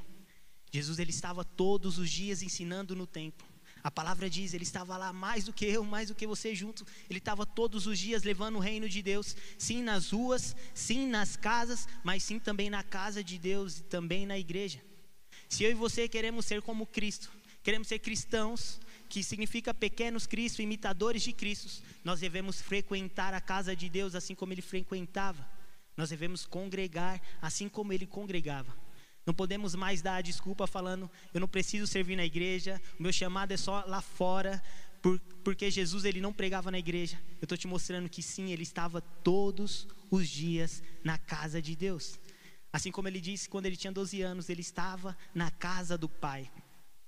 Jesus 0.71 0.99
ele 0.99 1.09
estava 1.09 1.43
todos 1.43 1.97
os 1.97 2.09
dias 2.09 2.43
ensinando 2.43 2.95
no 2.95 3.07
templo. 3.07 3.47
A 3.83 3.89
palavra 3.89 4.29
diz, 4.29 4.53
ele 4.53 4.63
estava 4.63 4.97
lá 4.97 5.13
mais 5.13 5.45
do 5.45 5.53
que 5.53 5.65
eu, 5.65 5.83
mais 5.83 6.09
do 6.09 6.15
que 6.15 6.27
você 6.27 6.53
junto. 6.53 6.85
Ele 7.09 7.19
estava 7.19 7.45
todos 7.45 7.87
os 7.87 7.97
dias 7.97 8.23
levando 8.23 8.57
o 8.57 8.59
reino 8.59 8.89
de 8.89 9.01
Deus, 9.01 9.35
sim 9.57 9.81
nas 9.81 10.11
ruas, 10.11 10.55
sim 10.73 11.07
nas 11.07 11.35
casas, 11.35 11.87
mas 12.03 12.23
sim 12.23 12.39
também 12.39 12.69
na 12.69 12.83
casa 12.83 13.23
de 13.23 13.37
Deus 13.37 13.79
e 13.79 13.83
também 13.83 14.25
na 14.25 14.37
igreja. 14.37 14.81
Se 15.47 15.63
eu 15.63 15.71
e 15.71 15.73
você 15.73 16.07
queremos 16.07 16.45
ser 16.45 16.61
como 16.61 16.85
Cristo, 16.85 17.31
queremos 17.63 17.87
ser 17.87 17.99
cristãos, 17.99 18.79
que 19.09 19.23
significa 19.23 19.73
pequenos 19.73 20.27
Cristo, 20.27 20.61
imitadores 20.61 21.23
de 21.23 21.33
Cristo, 21.33 21.83
nós 22.03 22.19
devemos 22.19 22.61
frequentar 22.61 23.33
a 23.33 23.41
casa 23.41 23.75
de 23.75 23.89
Deus 23.89 24.13
assim 24.13 24.35
como 24.35 24.53
ele 24.53 24.61
frequentava. 24.61 25.49
Nós 25.97 26.11
devemos 26.11 26.45
congregar 26.45 27.19
assim 27.41 27.67
como 27.67 27.91
ele 27.91 28.05
congregava. 28.05 28.73
Não 29.25 29.33
podemos 29.33 29.75
mais 29.75 30.01
dar 30.01 30.15
a 30.15 30.21
desculpa 30.21 30.65
falando, 30.65 31.09
eu 31.33 31.39
não 31.39 31.47
preciso 31.47 31.85
servir 31.85 32.15
na 32.15 32.25
igreja, 32.25 32.81
o 32.99 33.03
meu 33.03 33.13
chamado 33.13 33.51
é 33.51 33.57
só 33.57 33.83
lá 33.85 34.01
fora, 34.01 34.61
por, 35.01 35.19
porque 35.43 35.69
Jesus 35.69 36.03
ele 36.05 36.19
não 36.19 36.33
pregava 36.33 36.71
na 36.71 36.79
igreja. 36.79 37.21
Eu 37.41 37.45
estou 37.45 37.57
te 37.57 37.67
mostrando 37.67 38.09
que 38.09 38.21
sim, 38.21 38.51
ele 38.51 38.63
estava 38.63 39.01
todos 39.01 39.87
os 40.09 40.27
dias 40.27 40.83
na 41.03 41.17
casa 41.17 41.61
de 41.61 41.75
Deus. 41.75 42.19
Assim 42.71 42.91
como 42.91 43.07
ele 43.07 43.21
disse 43.21 43.49
quando 43.49 43.65
ele 43.65 43.77
tinha 43.77 43.91
12 43.91 44.21
anos, 44.21 44.49
ele 44.49 44.61
estava 44.61 45.17
na 45.33 45.49
casa 45.49 45.97
do 45.97 46.07
Pai. 46.07 46.51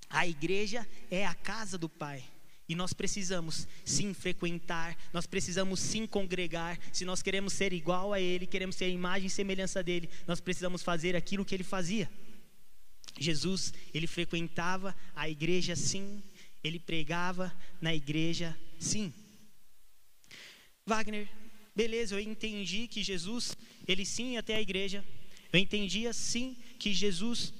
A 0.08 0.26
igreja 0.26 0.86
é 1.10 1.26
a 1.26 1.34
casa 1.34 1.78
do 1.78 1.88
Pai. 1.88 2.24
E 2.72 2.74
nós 2.74 2.94
precisamos 2.94 3.68
sim 3.84 4.14
frequentar, 4.14 4.96
nós 5.12 5.26
precisamos 5.26 5.78
sim 5.78 6.06
congregar. 6.06 6.78
Se 6.90 7.04
nós 7.04 7.20
queremos 7.20 7.52
ser 7.52 7.70
igual 7.70 8.14
a 8.14 8.18
Ele, 8.18 8.46
queremos 8.46 8.76
ser 8.76 8.86
a 8.86 8.88
imagem 8.88 9.26
e 9.26 9.30
semelhança 9.30 9.82
dele, 9.82 10.08
nós 10.26 10.40
precisamos 10.40 10.82
fazer 10.82 11.14
aquilo 11.14 11.44
que 11.44 11.54
Ele 11.54 11.64
fazia. 11.64 12.10
Jesus, 13.20 13.74
ele 13.92 14.06
frequentava 14.06 14.96
a 15.14 15.28
igreja 15.28 15.76
sim, 15.76 16.22
ele 16.64 16.78
pregava 16.78 17.54
na 17.78 17.94
igreja 17.94 18.58
sim. 18.78 19.12
Wagner, 20.86 21.28
beleza, 21.76 22.14
eu 22.14 22.20
entendi 22.20 22.88
que 22.88 23.02
Jesus, 23.02 23.54
ele 23.86 24.06
sim 24.06 24.32
ia 24.32 24.40
até 24.40 24.54
a 24.54 24.62
igreja. 24.62 25.04
Eu 25.52 25.60
entendia 25.60 26.10
sim 26.14 26.56
que 26.78 26.94
Jesus, 26.94 27.52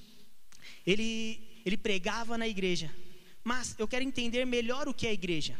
ele, 0.87 1.39
ele 1.67 1.77
pregava 1.77 2.39
na 2.39 2.49
igreja. 2.49 2.91
Mas 3.45 3.75
eu 3.79 3.89
quero 3.89 4.05
entender 4.05 4.45
melhor 4.45 4.89
o 4.89 4.95
que 4.95 5.07
é 5.07 5.11
a 5.11 5.15
igreja. 5.15 5.59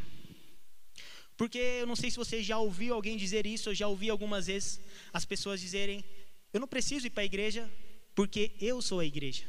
Porque 1.35 1.57
eu 1.57 1.87
não 1.87 1.95
sei 1.95 2.09
se 2.09 2.17
você 2.17 2.41
já 2.41 2.57
ouviu 2.57 2.93
alguém 2.93 3.17
dizer 3.17 3.45
isso, 3.45 3.69
eu 3.69 3.75
já 3.75 3.87
ouvi 3.87 4.09
algumas 4.09 4.47
vezes 4.47 4.79
as 5.11 5.25
pessoas 5.25 5.59
dizerem: 5.59 6.03
Eu 6.53 6.59
não 6.59 6.67
preciso 6.67 7.07
ir 7.07 7.09
para 7.09 7.23
a 7.23 7.25
igreja 7.25 7.69
porque 8.15 8.51
eu 8.61 8.81
sou 8.81 8.99
a 8.99 9.05
igreja. 9.05 9.43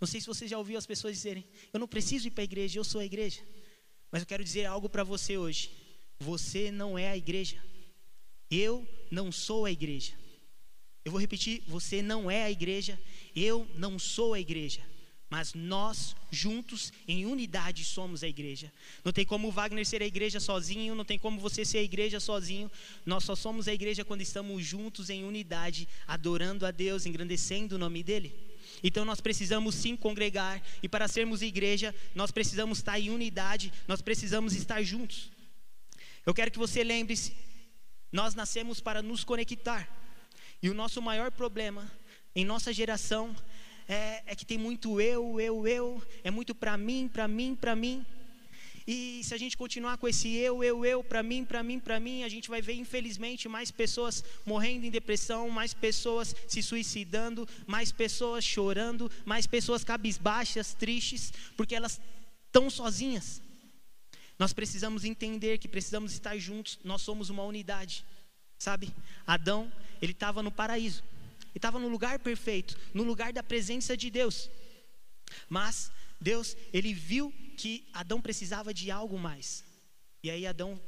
Não 0.00 0.06
sei 0.06 0.20
se 0.20 0.26
você 0.26 0.46
já 0.46 0.58
ouviu 0.58 0.78
as 0.78 0.86
pessoas 0.86 1.14
dizerem: 1.14 1.44
Eu 1.72 1.80
não 1.80 1.88
preciso 1.88 2.28
ir 2.28 2.30
para 2.30 2.42
a 2.42 2.44
igreja, 2.44 2.78
eu 2.78 2.84
sou 2.84 3.00
a 3.00 3.04
igreja. 3.04 3.40
Mas 4.12 4.22
eu 4.22 4.26
quero 4.26 4.44
dizer 4.44 4.66
algo 4.66 4.88
para 4.88 5.02
você 5.02 5.36
hoje: 5.36 5.70
Você 6.20 6.70
não 6.70 6.96
é 6.98 7.08
a 7.08 7.16
igreja. 7.16 7.60
Eu 8.50 8.86
não 9.10 9.32
sou 9.32 9.64
a 9.64 9.72
igreja. 9.72 10.12
Eu 11.04 11.10
vou 11.10 11.20
repetir: 11.20 11.64
Você 11.66 12.02
não 12.02 12.30
é 12.30 12.44
a 12.44 12.50
igreja. 12.50 13.00
Eu 13.34 13.66
não 13.74 13.98
sou 13.98 14.34
a 14.34 14.40
igreja 14.40 14.93
mas 15.34 15.52
nós 15.52 16.14
juntos 16.30 16.92
em 17.08 17.26
unidade 17.26 17.84
somos 17.84 18.22
a 18.22 18.28
igreja. 18.28 18.72
Não 19.04 19.10
tem 19.10 19.24
como 19.24 19.48
o 19.48 19.50
Wagner 19.50 19.84
ser 19.84 20.00
a 20.00 20.06
igreja 20.06 20.38
sozinho, 20.38 20.94
não 20.94 21.04
tem 21.04 21.18
como 21.18 21.40
você 21.40 21.64
ser 21.64 21.78
a 21.78 21.82
igreja 21.82 22.20
sozinho. 22.20 22.70
Nós 23.04 23.24
só 23.24 23.34
somos 23.34 23.66
a 23.66 23.74
igreja 23.74 24.04
quando 24.04 24.20
estamos 24.20 24.64
juntos 24.64 25.10
em 25.10 25.24
unidade, 25.24 25.88
adorando 26.06 26.64
a 26.64 26.70
Deus, 26.70 27.04
engrandecendo 27.04 27.74
o 27.74 27.78
nome 27.78 28.04
dele. 28.04 28.32
Então 28.80 29.04
nós 29.04 29.20
precisamos 29.20 29.74
sim 29.74 29.96
congregar 29.96 30.62
e 30.80 30.88
para 30.88 31.08
sermos 31.08 31.42
igreja, 31.42 31.92
nós 32.14 32.30
precisamos 32.30 32.78
estar 32.78 33.00
em 33.00 33.10
unidade, 33.10 33.72
nós 33.88 34.00
precisamos 34.00 34.54
estar 34.54 34.84
juntos. 34.84 35.32
Eu 36.24 36.32
quero 36.32 36.52
que 36.52 36.58
você 36.60 36.84
lembre-se, 36.84 37.34
nós 38.12 38.36
nascemos 38.36 38.78
para 38.78 39.02
nos 39.02 39.24
conectar. 39.24 39.88
E 40.62 40.70
o 40.70 40.74
nosso 40.74 41.02
maior 41.02 41.32
problema 41.32 41.90
em 42.36 42.44
nossa 42.44 42.72
geração 42.72 43.34
é, 43.88 44.22
é 44.26 44.34
que 44.34 44.46
tem 44.46 44.58
muito 44.58 45.00
eu, 45.00 45.40
eu, 45.40 45.66
eu, 45.66 46.02
é 46.22 46.30
muito 46.30 46.54
para 46.54 46.76
mim, 46.76 47.08
para 47.12 47.28
mim, 47.28 47.54
para 47.54 47.76
mim. 47.76 48.04
E 48.86 49.22
se 49.24 49.32
a 49.32 49.38
gente 49.38 49.56
continuar 49.56 49.96
com 49.96 50.06
esse 50.06 50.34
eu, 50.36 50.62
eu, 50.62 50.84
eu, 50.84 51.02
para 51.02 51.22
mim, 51.22 51.42
para 51.42 51.62
mim, 51.62 51.78
para 51.80 51.98
mim, 51.98 52.22
a 52.22 52.28
gente 52.28 52.50
vai 52.50 52.60
ver, 52.60 52.74
infelizmente, 52.74 53.48
mais 53.48 53.70
pessoas 53.70 54.22
morrendo 54.44 54.84
em 54.84 54.90
depressão, 54.90 55.48
mais 55.48 55.72
pessoas 55.72 56.36
se 56.46 56.62
suicidando, 56.62 57.48
mais 57.66 57.90
pessoas 57.90 58.44
chorando, 58.44 59.10
mais 59.24 59.46
pessoas 59.46 59.82
cabisbaixas, 59.82 60.74
tristes, 60.74 61.32
porque 61.56 61.74
elas 61.74 61.98
estão 62.46 62.68
sozinhas. 62.68 63.40
Nós 64.38 64.52
precisamos 64.52 65.04
entender 65.04 65.58
que 65.58 65.68
precisamos 65.68 66.12
estar 66.12 66.36
juntos, 66.36 66.78
nós 66.84 67.00
somos 67.00 67.30
uma 67.30 67.44
unidade, 67.44 68.04
sabe? 68.58 68.92
Adão, 69.26 69.72
ele 70.02 70.12
estava 70.12 70.42
no 70.42 70.50
paraíso, 70.50 71.02
e 71.54 71.58
estava 71.58 71.78
no 71.78 71.88
lugar 71.88 72.18
perfeito, 72.18 72.76
no 72.92 73.02
lugar 73.02 73.32
da 73.32 73.42
presença 73.42 73.96
de 73.96 74.10
Deus. 74.10 74.50
Mas 75.48 75.90
Deus, 76.20 76.56
ele 76.72 76.92
viu 76.92 77.32
que 77.56 77.88
Adão 77.92 78.20
precisava 78.20 78.74
de 78.74 78.90
algo 78.90 79.18
mais. 79.18 79.64
E 80.22 80.30
aí 80.30 80.46
Adão, 80.46 80.80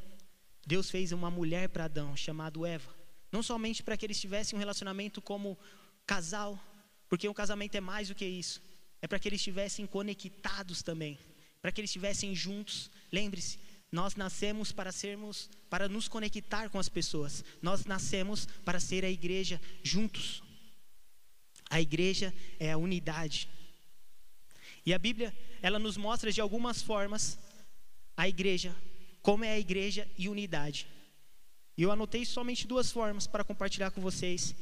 Deus 0.66 0.90
fez 0.90 1.12
uma 1.12 1.30
mulher 1.30 1.68
para 1.68 1.84
Adão, 1.84 2.16
chamada 2.16 2.58
Eva. 2.66 2.94
Não 3.30 3.42
somente 3.42 3.82
para 3.82 3.96
que 3.96 4.06
eles 4.06 4.20
tivessem 4.20 4.56
um 4.56 4.60
relacionamento 4.60 5.20
como 5.20 5.58
casal, 6.06 6.58
porque 7.08 7.28
um 7.28 7.34
casamento 7.34 7.74
é 7.76 7.80
mais 7.80 8.08
do 8.08 8.14
que 8.14 8.24
isso. 8.24 8.62
É 9.00 9.06
para 9.06 9.18
que 9.18 9.28
eles 9.28 9.40
estivessem 9.40 9.86
conectados 9.86 10.82
também, 10.82 11.18
para 11.60 11.70
que 11.70 11.80
eles 11.80 11.90
estivessem 11.90 12.34
juntos. 12.34 12.90
Lembre-se, 13.12 13.58
nós 13.92 14.16
nascemos 14.16 14.72
para 14.72 14.90
sermos, 14.90 15.50
para 15.68 15.88
nos 15.88 16.08
conectar 16.08 16.68
com 16.70 16.78
as 16.78 16.88
pessoas. 16.88 17.44
Nós 17.62 17.84
nascemos 17.84 18.46
para 18.64 18.80
ser 18.80 19.04
a 19.04 19.10
igreja 19.10 19.60
juntos. 19.82 20.42
A 21.68 21.80
igreja 21.80 22.32
é 22.58 22.72
a 22.72 22.78
unidade. 22.78 23.48
E 24.84 24.94
a 24.94 24.98
Bíblia, 24.98 25.36
ela 25.60 25.78
nos 25.78 25.96
mostra 25.96 26.30
de 26.30 26.40
algumas 26.40 26.80
formas 26.80 27.38
a 28.16 28.28
igreja, 28.28 28.74
como 29.20 29.44
é 29.44 29.52
a 29.52 29.58
igreja 29.58 30.08
e 30.16 30.28
unidade. 30.28 30.86
E 31.76 31.82
eu 31.82 31.92
anotei 31.92 32.24
somente 32.24 32.66
duas 32.66 32.90
formas 32.90 33.26
para 33.26 33.44
compartilhar 33.44 33.90
com 33.90 34.00
vocês. 34.00 34.54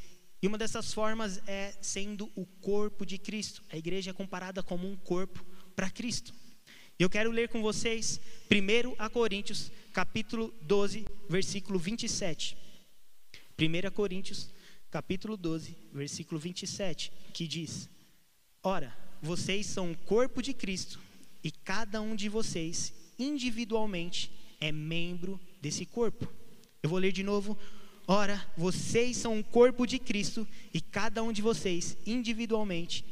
E 0.42 0.46
uma 0.46 0.58
dessas 0.58 0.92
formas 0.92 1.40
é 1.46 1.74
sendo 1.80 2.30
o 2.34 2.44
corpo 2.44 3.06
de 3.06 3.18
Cristo. 3.18 3.62
A 3.70 3.76
igreja 3.76 4.10
é 4.10 4.14
comparada 4.14 4.62
como 4.62 4.88
um 4.88 4.96
corpo 4.96 5.44
para 5.76 5.90
Cristo. 5.90 6.34
E 6.98 7.02
eu 7.02 7.10
quero 7.10 7.30
ler 7.30 7.48
com 7.48 7.62
vocês 7.62 8.20
1 8.50 8.94
a 8.98 9.08
Coríntios, 9.08 9.70
capítulo 9.92 10.52
12, 10.62 11.06
versículo 11.28 11.78
27. 11.78 12.56
1 13.58 13.90
Coríntios, 13.92 14.50
capítulo 14.94 15.36
12, 15.36 15.76
versículo 15.92 16.38
27, 16.38 17.10
que 17.32 17.48
diz: 17.48 17.90
Ora, 18.62 18.96
vocês 19.20 19.66
são 19.66 19.90
o 19.90 19.98
corpo 19.98 20.40
de 20.40 20.54
Cristo, 20.54 21.00
e 21.42 21.50
cada 21.50 22.00
um 22.00 22.14
de 22.14 22.28
vocês, 22.28 22.94
individualmente, 23.18 24.30
é 24.60 24.70
membro 24.70 25.40
desse 25.60 25.84
corpo. 25.84 26.32
Eu 26.80 26.88
vou 26.88 27.00
ler 27.00 27.10
de 27.10 27.24
novo. 27.24 27.58
Ora, 28.06 28.46
vocês 28.56 29.16
são 29.16 29.36
o 29.36 29.42
corpo 29.42 29.84
de 29.84 29.98
Cristo, 29.98 30.46
e 30.72 30.80
cada 30.80 31.24
um 31.24 31.32
de 31.32 31.42
vocês, 31.42 31.96
individualmente, 32.06 33.04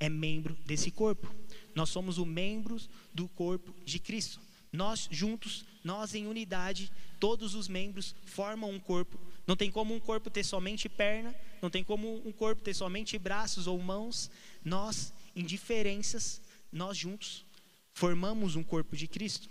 é 0.00 0.08
membro 0.08 0.58
desse 0.66 0.90
corpo. 0.90 1.32
Nós 1.72 1.88
somos 1.88 2.18
os 2.18 2.26
membros 2.26 2.90
do 3.14 3.28
corpo 3.28 3.72
de 3.84 4.00
Cristo. 4.00 4.40
Nós 4.72 5.06
juntos, 5.08 5.64
nós 5.84 6.16
em 6.16 6.26
unidade, 6.26 6.90
todos 7.20 7.54
os 7.54 7.68
membros 7.68 8.12
formam 8.24 8.70
um 8.72 8.80
corpo 8.80 9.20
não 9.48 9.56
tem 9.56 9.70
como 9.70 9.94
um 9.94 9.98
corpo 9.98 10.28
ter 10.28 10.44
somente 10.44 10.90
perna, 10.90 11.34
não 11.62 11.70
tem 11.70 11.82
como 11.82 12.22
um 12.28 12.30
corpo 12.30 12.60
ter 12.60 12.74
somente 12.74 13.18
braços 13.18 13.66
ou 13.66 13.78
mãos. 13.78 14.30
Nós, 14.62 15.10
em 15.34 15.42
diferenças, 15.42 16.42
nós 16.70 16.98
juntos 16.98 17.46
formamos 17.94 18.56
um 18.56 18.62
corpo 18.62 18.94
de 18.94 19.08
Cristo. 19.08 19.48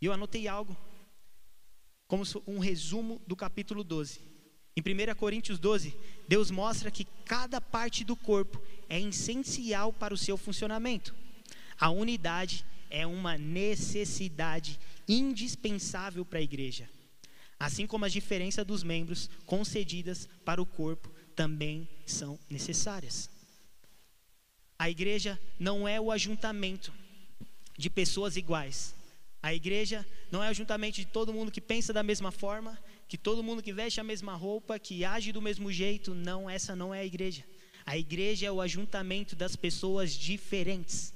E 0.00 0.06
eu 0.06 0.12
anotei 0.12 0.46
algo, 0.46 0.76
como 2.06 2.22
um 2.46 2.60
resumo 2.60 3.20
do 3.26 3.34
capítulo 3.34 3.82
12. 3.82 4.20
Em 4.76 4.80
1 4.80 5.16
Coríntios 5.16 5.58
12, 5.58 5.96
Deus 6.28 6.52
mostra 6.52 6.88
que 6.88 7.04
cada 7.24 7.60
parte 7.60 8.04
do 8.04 8.14
corpo 8.14 8.62
é 8.88 9.00
essencial 9.00 9.92
para 9.92 10.14
o 10.14 10.18
seu 10.18 10.36
funcionamento. 10.36 11.12
A 11.76 11.90
unidade 11.90 12.64
é 12.88 13.04
uma 13.04 13.36
necessidade 13.36 14.78
indispensável 15.08 16.24
para 16.24 16.38
a 16.38 16.42
igreja 16.42 16.88
assim 17.62 17.86
como 17.86 18.04
as 18.04 18.12
diferenças 18.12 18.66
dos 18.66 18.82
membros 18.82 19.30
concedidas 19.46 20.28
para 20.44 20.60
o 20.60 20.66
corpo 20.66 21.08
também 21.36 21.88
são 22.04 22.36
necessárias. 22.50 23.30
A 24.76 24.90
igreja 24.90 25.40
não 25.60 25.86
é 25.86 26.00
o 26.00 26.10
ajuntamento 26.10 26.92
de 27.78 27.88
pessoas 27.88 28.36
iguais. 28.36 28.96
A 29.40 29.54
igreja 29.54 30.04
não 30.28 30.42
é 30.42 30.48
o 30.48 30.50
ajuntamento 30.50 30.96
de 30.96 31.04
todo 31.04 31.32
mundo 31.32 31.52
que 31.52 31.60
pensa 31.60 31.92
da 31.92 32.02
mesma 32.02 32.32
forma, 32.32 32.76
que 33.06 33.16
todo 33.16 33.44
mundo 33.44 33.62
que 33.62 33.72
veste 33.72 34.00
a 34.00 34.04
mesma 34.04 34.34
roupa, 34.34 34.76
que 34.76 35.04
age 35.04 35.30
do 35.30 35.40
mesmo 35.40 35.70
jeito. 35.70 36.16
Não, 36.16 36.50
essa 36.50 36.74
não 36.74 36.92
é 36.92 36.98
a 36.98 37.06
igreja. 37.06 37.44
A 37.86 37.96
igreja 37.96 38.46
é 38.46 38.50
o 38.50 38.60
ajuntamento 38.60 39.36
das 39.36 39.54
pessoas 39.54 40.12
diferentes. 40.12 41.14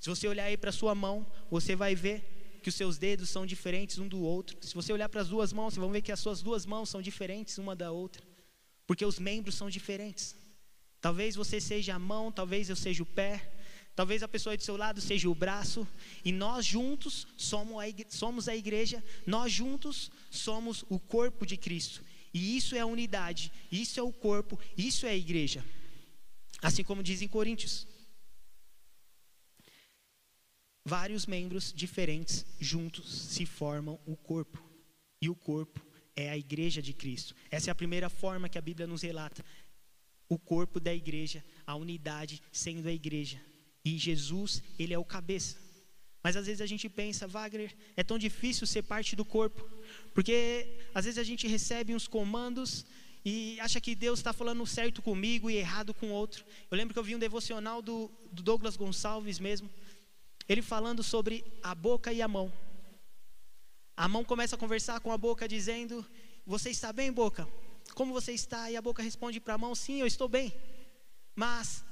Se 0.00 0.10
você 0.10 0.26
olhar 0.26 0.46
aí 0.46 0.56
para 0.56 0.72
sua 0.72 0.92
mão, 0.92 1.24
você 1.48 1.76
vai 1.76 1.94
ver 1.94 2.31
que 2.62 2.68
os 2.68 2.74
seus 2.74 2.96
dedos 2.96 3.28
são 3.28 3.44
diferentes 3.44 3.98
um 3.98 4.08
do 4.08 4.20
outro. 4.20 4.56
Se 4.62 4.74
você 4.74 4.92
olhar 4.92 5.08
para 5.08 5.20
as 5.20 5.28
duas 5.28 5.52
mãos, 5.52 5.74
você 5.74 5.80
vai 5.80 5.90
ver 5.90 6.02
que 6.02 6.12
as 6.12 6.20
suas 6.20 6.40
duas 6.40 6.64
mãos 6.64 6.88
são 6.88 7.02
diferentes 7.02 7.58
uma 7.58 7.74
da 7.74 7.90
outra, 7.90 8.22
porque 8.86 9.04
os 9.04 9.18
membros 9.18 9.56
são 9.56 9.68
diferentes. 9.68 10.36
Talvez 11.00 11.34
você 11.34 11.60
seja 11.60 11.94
a 11.94 11.98
mão, 11.98 12.30
talvez 12.30 12.70
eu 12.70 12.76
seja 12.76 13.02
o 13.02 13.06
pé, 13.06 13.52
talvez 13.96 14.22
a 14.22 14.28
pessoa 14.28 14.56
do 14.56 14.62
seu 14.62 14.76
lado 14.76 15.00
seja 15.00 15.28
o 15.28 15.34
braço, 15.34 15.86
e 16.24 16.30
nós 16.30 16.64
juntos 16.64 17.26
somos 17.36 18.48
a 18.48 18.56
igreja, 18.56 19.02
nós 19.26 19.52
juntos 19.52 20.10
somos 20.30 20.84
o 20.88 21.00
corpo 21.00 21.44
de 21.44 21.56
Cristo. 21.56 22.04
E 22.32 22.56
isso 22.56 22.74
é 22.76 22.80
a 22.80 22.86
unidade, 22.86 23.52
isso 23.70 23.98
é 23.98 24.02
o 24.02 24.12
corpo, 24.12 24.58
isso 24.78 25.04
é 25.04 25.10
a 25.10 25.16
igreja. 25.16 25.64
Assim 26.62 26.84
como 26.84 27.02
diz 27.02 27.20
em 27.20 27.28
Coríntios. 27.28 27.86
Vários 30.84 31.26
membros 31.26 31.72
diferentes 31.72 32.44
juntos 32.60 33.10
se 33.28 33.46
formam 33.46 33.98
o 34.06 34.16
corpo. 34.16 34.62
E 35.20 35.28
o 35.28 35.34
corpo 35.34 35.84
é 36.16 36.30
a 36.30 36.36
igreja 36.36 36.82
de 36.82 36.92
Cristo. 36.92 37.34
Essa 37.50 37.70
é 37.70 37.72
a 37.72 37.74
primeira 37.74 38.08
forma 38.08 38.48
que 38.48 38.58
a 38.58 38.62
Bíblia 38.62 38.86
nos 38.86 39.02
relata 39.02 39.44
o 40.28 40.38
corpo 40.38 40.80
da 40.80 40.94
igreja, 40.94 41.44
a 41.66 41.76
unidade 41.76 42.42
sendo 42.50 42.88
a 42.88 42.92
igreja. 42.92 43.40
E 43.84 43.98
Jesus, 43.98 44.62
ele 44.78 44.94
é 44.94 44.98
o 44.98 45.04
cabeça. 45.04 45.56
Mas 46.22 46.36
às 46.36 46.46
vezes 46.46 46.60
a 46.60 46.66
gente 46.66 46.88
pensa, 46.88 47.26
Wagner, 47.26 47.74
é 47.96 48.02
tão 48.02 48.18
difícil 48.18 48.66
ser 48.66 48.82
parte 48.82 49.16
do 49.16 49.24
corpo, 49.24 49.68
porque 50.14 50.78
às 50.94 51.04
vezes 51.04 51.18
a 51.18 51.24
gente 51.24 51.48
recebe 51.48 51.94
uns 51.94 52.06
comandos 52.06 52.86
e 53.24 53.58
acha 53.60 53.80
que 53.80 53.94
Deus 53.94 54.20
está 54.20 54.32
falando 54.32 54.64
certo 54.66 55.02
comigo 55.02 55.50
e 55.50 55.56
errado 55.56 55.92
com 55.92 56.10
outro. 56.10 56.44
Eu 56.70 56.76
lembro 56.76 56.94
que 56.94 56.98
eu 56.98 57.04
vi 57.04 57.14
um 57.14 57.18
devocional 57.18 57.82
do, 57.82 58.10
do 58.32 58.42
Douglas 58.42 58.76
Gonçalves 58.76 59.38
mesmo, 59.38 59.68
ele 60.52 60.62
falando 60.62 61.02
sobre 61.02 61.44
a 61.62 61.74
boca 61.74 62.12
e 62.12 62.20
a 62.20 62.28
mão. 62.28 62.52
A 63.96 64.06
mão 64.08 64.24
começa 64.24 64.56
a 64.56 64.58
conversar 64.58 65.00
com 65.00 65.12
a 65.12 65.18
boca 65.18 65.48
dizendo: 65.48 66.04
Você 66.46 66.70
está 66.70 66.92
bem, 66.92 67.12
boca? 67.12 67.48
Como 67.94 68.12
você 68.12 68.32
está? 68.32 68.70
E 68.70 68.76
a 68.76 68.82
boca 68.82 69.02
responde 69.02 69.40
para 69.40 69.54
a 69.54 69.58
mão: 69.58 69.74
Sim, 69.74 70.00
eu 70.00 70.06
estou 70.06 70.28
bem. 70.28 70.52
Mas 71.34 71.84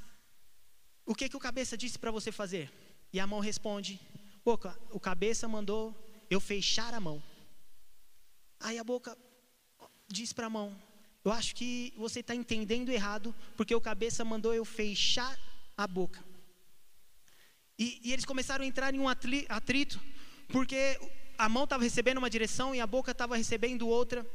o 1.05 1.15
que, 1.15 1.29
que 1.29 1.37
o 1.37 1.41
cabeça 1.41 1.77
disse 1.77 1.99
para 1.99 2.11
você 2.11 2.31
fazer? 2.31 2.71
E 3.13 3.19
a 3.19 3.27
mão 3.27 3.41
responde: 3.41 4.01
Boca, 4.45 4.79
o 4.91 5.01
cabeça 5.01 5.49
mandou 5.49 5.95
eu 6.29 6.41
fechar 6.41 6.95
a 6.95 7.01
mão. 7.01 7.23
Aí 8.61 8.79
a 8.79 8.85
boca 8.85 9.17
diz 10.09 10.33
para 10.33 10.47
a 10.47 10.51
mão: 10.51 10.77
Eu 11.25 11.33
acho 11.33 11.55
que 11.55 11.93
você 11.97 12.21
está 12.21 12.35
entendendo 12.35 12.91
errado, 12.91 13.35
porque 13.57 13.75
o 13.75 13.81
cabeça 13.81 14.25
mandou 14.25 14.55
eu 14.55 14.65
fechar 14.65 15.39
a 15.77 15.87
boca. 15.87 16.30
E, 17.81 17.99
e 18.05 18.13
eles 18.13 18.27
começaram 18.27 18.63
a 18.63 18.69
entrar 18.69 18.95
em 18.95 18.99
um 18.99 19.09
atrito, 19.09 19.99
porque 20.49 21.01
a 21.39 21.49
mão 21.49 21.65
estava 21.65 21.83
recebendo 21.83 22.19
uma 22.19 22.29
direção 22.29 22.75
e 22.75 22.81
a 22.81 22.87
boca 22.87 23.13
estava 23.13 23.39
recebendo 23.39 23.89
outra. 23.89 24.27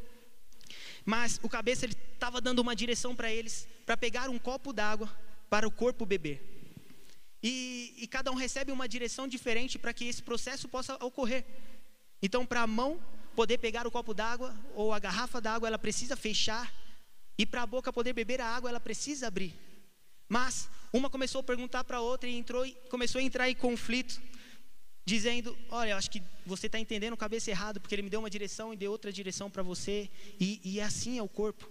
Mas 1.05 1.39
o 1.43 1.47
cabeça 1.47 1.85
estava 1.85 2.41
dando 2.41 2.57
uma 2.57 2.75
direção 2.75 3.15
para 3.15 3.31
eles, 3.31 3.67
para 3.85 3.95
pegar 3.95 4.31
um 4.31 4.39
copo 4.39 4.73
d'água 4.73 5.07
para 5.47 5.67
o 5.67 5.71
corpo 5.71 6.07
beber. 6.07 6.41
E, 7.43 7.93
e 7.97 8.07
cada 8.07 8.31
um 8.31 8.33
recebe 8.33 8.71
uma 8.71 8.87
direção 8.87 9.27
diferente 9.27 9.77
para 9.77 9.93
que 9.93 10.05
esse 10.05 10.23
processo 10.23 10.67
possa 10.67 10.95
ocorrer. 10.95 11.45
Então, 12.23 12.47
para 12.47 12.63
a 12.63 12.67
mão 12.67 12.99
poder 13.35 13.59
pegar 13.59 13.85
o 13.85 13.91
copo 13.91 14.11
d'água 14.11 14.57
ou 14.73 14.91
a 14.91 14.97
garrafa 14.97 15.39
d'água, 15.39 15.67
ela 15.67 15.77
precisa 15.77 16.15
fechar. 16.15 16.73
E 17.37 17.45
para 17.45 17.61
a 17.61 17.67
boca 17.67 17.93
poder 17.93 18.13
beber 18.13 18.41
a 18.41 18.47
água, 18.47 18.71
ela 18.71 18.79
precisa 18.79 19.27
abrir. 19.27 19.53
Mas 20.27 20.67
uma 20.95 21.09
começou 21.09 21.41
a 21.41 21.43
perguntar 21.43 21.83
para 21.83 21.97
a 21.97 22.01
outra 22.01 22.29
e 22.29 22.37
entrou, 22.37 22.65
começou 22.89 23.19
a 23.19 23.23
entrar 23.23 23.49
em 23.49 23.55
conflito 23.55 24.21
dizendo: 25.05 25.55
Olha, 25.69 25.91
eu 25.91 25.97
acho 25.97 26.09
que 26.09 26.23
você 26.45 26.67
está 26.67 26.79
entendendo 26.79 27.13
o 27.13 27.17
cabeça 27.17 27.51
errado, 27.51 27.81
porque 27.81 27.93
ele 27.93 28.01
me 28.01 28.09
deu 28.09 28.21
uma 28.21 28.29
direção 28.29 28.73
e 28.73 28.77
deu 28.77 28.91
outra 28.91 29.11
direção 29.11 29.49
para 29.51 29.61
você, 29.61 30.09
e, 30.39 30.61
e 30.63 30.79
assim 30.79 31.17
é 31.17 31.21
o 31.21 31.27
corpo. 31.27 31.69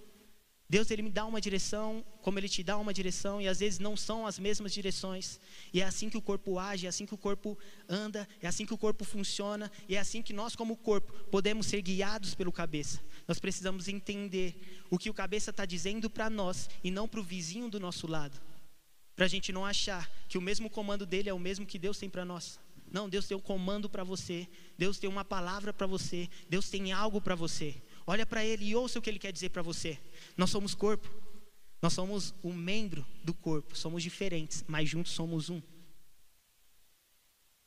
Deus 0.69 0.91
ele 0.91 1.03
me 1.03 1.11
dá 1.11 1.25
uma 1.27 1.41
direção, 1.41 2.05
como 2.23 2.39
ele 2.39 2.49
te 2.49 2.63
dá 2.63 2.77
uma 2.77 2.93
direção, 2.93 3.41
e 3.41 3.47
às 3.47 3.61
vezes 3.61 3.79
não 3.79 3.97
são 3.97 4.27
as 4.27 4.39
mesmas 4.39 4.73
direções. 4.73 5.39
E 5.73 5.81
é 5.81 5.85
assim 5.85 6.09
que 6.09 6.17
o 6.17 6.23
corpo 6.23 6.59
age, 6.59 6.87
é 6.87 6.89
assim 6.89 7.05
que 7.07 7.15
o 7.15 7.19
corpo 7.19 7.57
anda, 7.89 8.27
é 8.41 8.47
assim 8.47 8.65
que 8.65 8.73
o 8.75 8.79
corpo 8.79 9.05
funciona, 9.05 9.71
e 9.89 9.95
é 9.95 9.99
assim 10.01 10.23
que 10.23 10.33
nós, 10.33 10.57
como 10.57 10.77
corpo, 10.77 11.13
podemos 11.31 11.67
ser 11.67 11.83
guiados 11.83 12.35
pelo 12.35 12.51
cabeça. 12.51 13.01
Nós 13.29 13.39
precisamos 13.39 13.89
entender 13.89 14.85
o 14.91 14.99
que 14.99 15.11
o 15.11 15.15
cabeça 15.15 15.51
está 15.51 15.67
dizendo 15.67 16.11
para 16.11 16.31
nós 16.31 16.69
e 16.83 16.91
não 16.91 17.07
para 17.07 17.21
o 17.21 17.23
vizinho 17.23 17.69
do 17.69 17.79
nosso 17.79 18.07
lado. 18.07 18.54
Para 19.15 19.27
a 19.27 19.29
gente 19.29 19.53
não 19.53 19.65
achar 19.65 20.11
que 20.29 20.37
o 20.37 20.43
mesmo 20.43 20.69
comando 20.69 21.07
dele 21.07 21.29
é 21.29 21.35
o 21.35 21.39
mesmo 21.39 21.67
que 21.67 21.79
Deus 21.79 21.99
tem 21.99 22.11
para 22.11 22.25
nós. 22.25 22.59
Não, 22.91 23.09
Deus 23.09 23.27
tem 23.27 23.37
um 23.37 23.41
comando 23.41 23.89
para 23.89 24.05
você. 24.05 24.49
Deus 24.79 24.99
tem 24.99 25.09
uma 25.09 25.25
palavra 25.25 25.73
para 25.73 25.87
você. 25.87 26.29
Deus 26.49 26.69
tem 26.69 26.93
algo 26.93 27.21
para 27.21 27.35
você. 27.35 27.75
Olha 28.07 28.27
para 28.27 28.45
Ele 28.45 28.65
e 28.67 28.77
ouça 28.77 28.99
o 28.99 29.03
que 29.03 29.11
Ele 29.11 29.19
quer 29.19 29.33
dizer 29.33 29.51
para 29.51 29.63
você. 29.63 29.99
Nós 30.37 30.51
somos 30.51 30.75
corpo. 30.75 31.09
Nós 31.81 31.93
somos 31.93 32.35
um 32.43 32.53
membro 32.53 33.07
do 33.23 33.35
corpo. 33.35 33.77
Somos 33.77 34.03
diferentes, 34.03 34.65
mas 34.67 34.89
juntos 34.89 35.13
somos 35.13 35.51
um. 35.51 35.61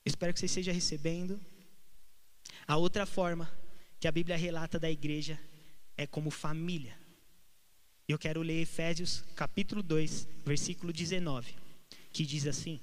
Espero 0.06 0.34
que 0.34 0.40
você 0.40 0.46
esteja 0.46 0.72
recebendo. 0.72 1.40
A 2.66 2.78
outra 2.78 3.06
forma 3.06 3.52
que 4.00 4.08
a 4.08 4.12
Bíblia 4.12 4.38
relata 4.38 4.80
da 4.80 4.90
igreja 4.90 5.40
é 5.98 6.08
como 6.08 6.30
família. 6.30 6.98
Eu 8.08 8.18
quero 8.18 8.42
ler 8.42 8.62
Efésios 8.62 9.22
capítulo 9.36 9.84
2, 9.84 10.30
versículo 10.46 10.94
19, 10.94 11.54
que 12.14 12.26
diz 12.26 12.48
assim: 12.48 12.80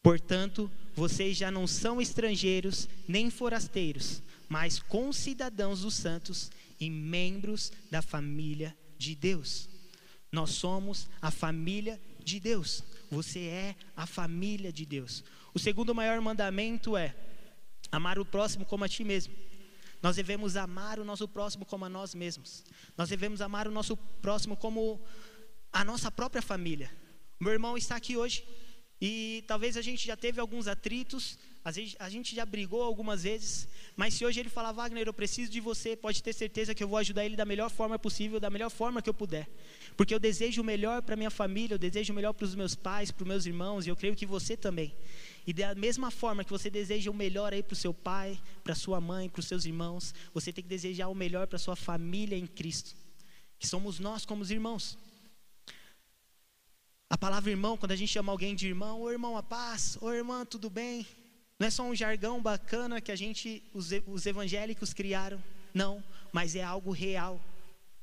Portanto, 0.00 0.70
vocês 0.94 1.36
já 1.36 1.50
não 1.50 1.66
são 1.66 2.00
estrangeiros 2.00 2.88
nem 3.08 3.28
forasteiros, 3.28 4.22
mas 4.48 4.78
concidadãos 4.78 5.80
dos 5.80 5.94
santos 5.94 6.48
e 6.78 6.88
membros 6.88 7.72
da 7.90 8.00
família 8.00 8.76
de 8.96 9.16
Deus. 9.16 9.68
Nós 10.30 10.50
somos 10.50 11.08
a 11.20 11.32
família 11.32 12.00
de 12.22 12.38
Deus. 12.38 12.84
Você 13.10 13.40
é 13.40 13.74
a 13.96 14.06
família 14.06 14.72
de 14.72 14.86
Deus. 14.86 15.24
O 15.52 15.58
segundo 15.58 15.92
maior 15.92 16.20
mandamento 16.20 16.96
é 16.96 17.16
amar 17.90 18.16
o 18.16 18.24
próximo 18.24 18.64
como 18.64 18.84
a 18.84 18.88
ti 18.88 19.02
mesmo. 19.02 19.34
Nós 20.02 20.16
devemos 20.16 20.56
amar 20.56 20.98
o 20.98 21.04
nosso 21.04 21.28
próximo 21.28 21.64
como 21.64 21.84
a 21.84 21.88
nós 21.88 22.14
mesmos. 22.14 22.64
Nós 22.96 23.08
devemos 23.08 23.40
amar 23.40 23.68
o 23.68 23.70
nosso 23.70 23.96
próximo 23.96 24.56
como 24.56 25.00
a 25.72 25.84
nossa 25.84 26.10
própria 26.10 26.42
família. 26.42 26.90
Meu 27.40 27.52
irmão 27.52 27.78
está 27.78 27.96
aqui 27.96 28.16
hoje. 28.16 28.44
E 29.00 29.44
talvez 29.46 29.76
a 29.76 29.82
gente 29.82 30.06
já 30.06 30.16
teve 30.16 30.40
alguns 30.40 30.68
atritos, 30.68 31.38
às 31.64 31.76
vezes 31.76 31.96
a 32.00 32.08
gente 32.08 32.34
já 32.34 32.44
brigou 32.44 32.82
algumas 32.82 33.22
vezes, 33.22 33.68
mas 33.94 34.14
se 34.14 34.24
hoje 34.24 34.40
ele 34.40 34.48
falar, 34.48 34.72
Wagner, 34.72 35.06
eu 35.06 35.12
preciso 35.14 35.50
de 35.50 35.60
você, 35.60 35.94
pode 35.94 36.20
ter 36.20 36.32
certeza 36.32 36.74
que 36.74 36.82
eu 36.82 36.88
vou 36.88 36.98
ajudar 36.98 37.24
ele 37.24 37.36
da 37.36 37.44
melhor 37.44 37.70
forma 37.70 37.96
possível, 37.98 38.40
da 38.40 38.50
melhor 38.50 38.68
forma 38.68 39.00
que 39.00 39.08
eu 39.08 39.14
puder. 39.14 39.48
Porque 39.96 40.12
eu 40.12 40.18
desejo 40.18 40.60
o 40.60 40.64
melhor 40.64 41.02
para 41.02 41.14
minha 41.14 41.30
família, 41.30 41.74
eu 41.74 41.78
desejo 41.78 42.12
o 42.12 42.16
melhor 42.16 42.32
para 42.32 42.44
os 42.44 42.56
meus 42.56 42.74
pais, 42.74 43.12
para 43.12 43.22
os 43.22 43.28
meus 43.28 43.46
irmãos, 43.46 43.86
e 43.86 43.90
eu 43.90 43.96
creio 43.96 44.16
que 44.16 44.26
você 44.26 44.56
também. 44.56 44.92
E 45.46 45.52
da 45.52 45.72
mesma 45.76 46.10
forma 46.10 46.42
que 46.42 46.50
você 46.50 46.68
deseja 46.68 47.12
o 47.12 47.14
melhor 47.14 47.52
aí 47.52 47.62
para 47.62 47.74
o 47.74 47.76
seu 47.76 47.94
pai, 47.94 48.40
para 48.64 48.74
sua 48.74 49.00
mãe, 49.00 49.28
para 49.28 49.40
os 49.40 49.46
seus 49.46 49.64
irmãos, 49.64 50.12
você 50.34 50.52
tem 50.52 50.64
que 50.64 50.70
desejar 50.70 51.08
o 51.08 51.14
melhor 51.14 51.46
para 51.46 51.58
sua 51.58 51.76
família 51.76 52.36
em 52.36 52.46
Cristo, 52.46 52.96
que 53.56 53.68
somos 53.68 54.00
nós 54.00 54.26
como 54.26 54.42
os 54.42 54.50
irmãos. 54.50 54.98
A 57.08 57.16
palavra 57.16 57.50
irmão, 57.50 57.76
quando 57.76 57.92
a 57.92 57.96
gente 57.96 58.10
chama 58.10 58.32
alguém 58.32 58.56
de 58.56 58.66
irmão, 58.66 59.00
ô 59.00 59.10
irmão, 59.12 59.36
a 59.36 59.42
paz, 59.44 59.96
ô 60.00 60.10
irmã, 60.10 60.44
tudo 60.44 60.68
bem? 60.68 61.06
Não 61.62 61.68
é 61.68 61.70
só 61.70 61.84
um 61.84 61.94
jargão 61.94 62.42
bacana 62.42 63.00
que 63.00 63.12
a 63.12 63.14
gente, 63.14 63.62
os, 63.72 63.90
os 64.08 64.26
evangélicos 64.26 64.92
criaram, 64.92 65.40
não, 65.72 66.02
mas 66.32 66.56
é 66.56 66.62
algo 66.64 66.90
real, 66.90 67.40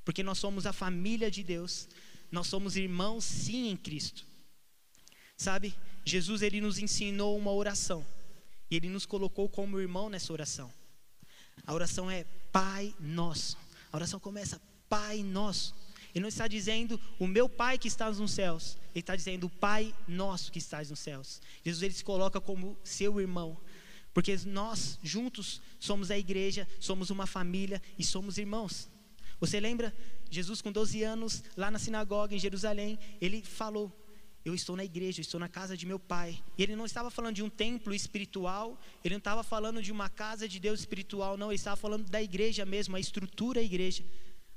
porque 0.06 0.24
nós 0.24 0.38
somos 0.38 0.66
a 0.66 0.72
família 0.72 1.30
de 1.30 1.44
Deus, 1.44 1.86
nós 2.32 2.48
somos 2.48 2.78
irmãos 2.78 3.26
sim 3.26 3.68
em 3.68 3.76
Cristo. 3.76 4.26
Sabe, 5.36 5.76
Jesus 6.06 6.42
ele 6.42 6.62
nos 6.62 6.80
ensinou 6.80 7.38
uma 7.38 7.52
oração, 7.52 8.06
e 8.72 8.78
ele 8.78 8.88
nos 8.88 9.06
colocou 9.06 9.50
como 9.50 9.78
irmão 9.78 10.10
nessa 10.10 10.32
oração. 10.32 10.72
A 11.68 11.74
oração 11.74 12.10
é 12.10 12.24
Pai 12.54 12.96
Nosso. 12.98 13.58
A 13.92 13.98
oração 13.98 14.22
começa 14.22 14.62
Pai 14.88 15.22
Nosso. 15.22 15.76
Ele 16.14 16.22
não 16.22 16.30
está 16.30 16.48
dizendo 16.48 17.00
o 17.20 17.28
meu 17.28 17.48
Pai 17.48 17.78
que 17.78 17.88
está 17.88 18.10
nos 18.12 18.32
céus. 18.32 18.78
Ele 18.94 19.02
está 19.02 19.16
dizendo 19.16 19.46
o 19.46 19.50
Pai 19.50 19.94
nosso 20.08 20.52
que 20.52 20.60
está 20.60 20.82
nos 20.84 21.00
céus. 21.00 21.42
Jesus 21.64 21.84
ele 21.84 21.94
se 21.94 22.04
coloca 22.04 22.42
como 22.42 22.78
seu 22.84 23.20
irmão. 23.20 23.58
Porque 24.14 24.36
nós 24.46 25.00
juntos 25.04 25.62
somos 25.80 26.10
a 26.10 26.18
igreja, 26.18 26.68
somos 26.80 27.10
uma 27.10 27.28
família 27.28 27.82
e 27.98 28.04
somos 28.04 28.38
irmãos. 28.38 28.90
Você 29.40 29.60
lembra? 29.60 29.96
Jesus 30.30 30.62
com 30.62 30.72
12 30.72 31.04
anos, 31.04 31.44
lá 31.56 31.72
na 31.72 31.80
sinagoga 31.80 32.36
em 32.36 32.40
Jerusalém, 32.40 33.00
ele 33.22 33.42
falou: 33.42 33.92
eu 34.44 34.56
estou 34.56 34.76
na 34.76 34.84
igreja, 34.84 35.20
eu 35.20 35.24
estou 35.24 35.40
na 35.40 35.48
casa 35.48 35.78
de 35.78 35.86
meu 35.86 36.00
pai. 36.00 36.42
E 36.58 36.64
ele 36.64 36.76
não 36.76 36.86
estava 36.86 37.10
falando 37.10 37.36
de 37.36 37.44
um 37.44 37.50
templo 37.50 37.94
espiritual, 37.94 38.80
ele 39.04 39.16
não 39.16 39.20
estava 39.20 39.44
falando 39.44 39.82
de 39.82 39.92
uma 39.92 40.10
casa 40.10 40.48
de 40.48 40.60
Deus 40.60 40.80
espiritual, 40.80 41.38
não, 41.38 41.48
ele 41.48 41.56
estava 41.56 41.76
falando 41.76 42.10
da 42.10 42.22
igreja 42.22 42.66
mesmo, 42.66 42.96
a 42.96 43.00
estrutura 43.00 43.60
da 43.60 43.66
igreja 43.66 44.04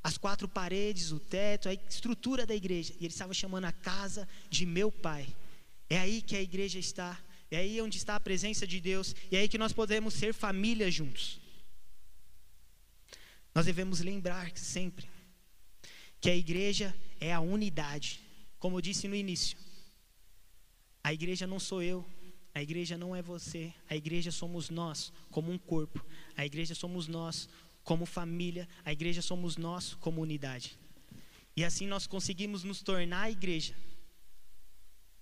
as 0.02 0.18
quatro 0.18 0.48
paredes, 0.48 1.12
o 1.12 1.20
teto, 1.20 1.68
a 1.68 1.74
estrutura 1.74 2.44
da 2.44 2.54
igreja. 2.54 2.92
E 2.94 3.04
ele 3.04 3.12
estava 3.12 3.32
chamando 3.32 3.66
a 3.66 3.72
casa 3.72 4.28
de 4.50 4.66
meu 4.66 4.90
pai. 4.90 5.26
É 5.88 5.98
aí 5.98 6.20
que 6.20 6.36
a 6.36 6.42
igreja 6.42 6.78
está. 6.78 7.18
é 7.50 7.58
aí 7.58 7.80
onde 7.80 7.98
está 7.98 8.16
a 8.16 8.20
presença 8.20 8.66
de 8.66 8.80
Deus, 8.80 9.14
e 9.30 9.36
é 9.36 9.40
aí 9.40 9.48
que 9.48 9.58
nós 9.58 9.72
podemos 9.72 10.14
ser 10.14 10.32
família 10.32 10.90
juntos. 10.90 11.38
Nós 13.54 13.66
devemos 13.66 14.00
lembrar 14.00 14.56
sempre 14.56 15.06
que 16.18 16.30
a 16.30 16.36
igreja 16.36 16.94
é 17.20 17.32
a 17.32 17.40
unidade, 17.40 18.20
como 18.58 18.78
eu 18.78 18.80
disse 18.80 19.06
no 19.06 19.14
início. 19.14 19.58
A 21.04 21.12
igreja 21.12 21.46
não 21.46 21.60
sou 21.60 21.82
eu, 21.82 22.06
a 22.54 22.62
igreja 22.62 22.96
não 22.98 23.14
é 23.16 23.20
você, 23.20 23.72
a 23.88 23.96
igreja 23.96 24.30
somos 24.30 24.68
nós, 24.68 25.12
como 25.30 25.50
um 25.50 25.58
corpo. 25.58 26.04
A 26.36 26.44
igreja 26.44 26.74
somos 26.74 27.08
nós, 27.08 27.48
como 27.82 28.06
família. 28.06 28.68
A 28.84 28.92
igreja 28.92 29.22
somos 29.22 29.56
nós, 29.56 29.94
como 29.94 30.20
unidade. 30.20 30.78
E 31.56 31.64
assim 31.64 31.86
nós 31.86 32.06
conseguimos 32.06 32.64
nos 32.64 32.82
tornar 32.82 33.22
a 33.22 33.30
igreja. 33.30 33.74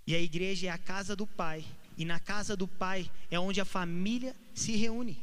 E 0.06 0.14
a 0.14 0.20
igreja 0.20 0.68
é 0.68 0.70
a 0.70 0.78
casa 0.78 1.14
do 1.14 1.26
Pai. 1.26 1.64
E 1.96 2.04
na 2.04 2.18
casa 2.18 2.56
do 2.56 2.66
Pai 2.66 3.10
é 3.30 3.38
onde 3.38 3.60
a 3.60 3.64
família 3.64 4.34
se 4.54 4.76
reúne. 4.76 5.18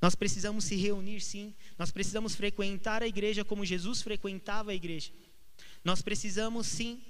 Nós 0.00 0.14
precisamos 0.14 0.64
se 0.64 0.76
reunir, 0.76 1.20
sim. 1.20 1.54
Nós 1.78 1.90
precisamos 1.90 2.34
frequentar 2.34 3.02
a 3.02 3.06
igreja 3.06 3.44
como 3.44 3.64
Jesus 3.64 4.02
frequentava 4.02 4.70
a 4.70 4.74
igreja. 4.74 5.10
Nós 5.82 6.02
precisamos, 6.02 6.66
sim, 6.66 7.00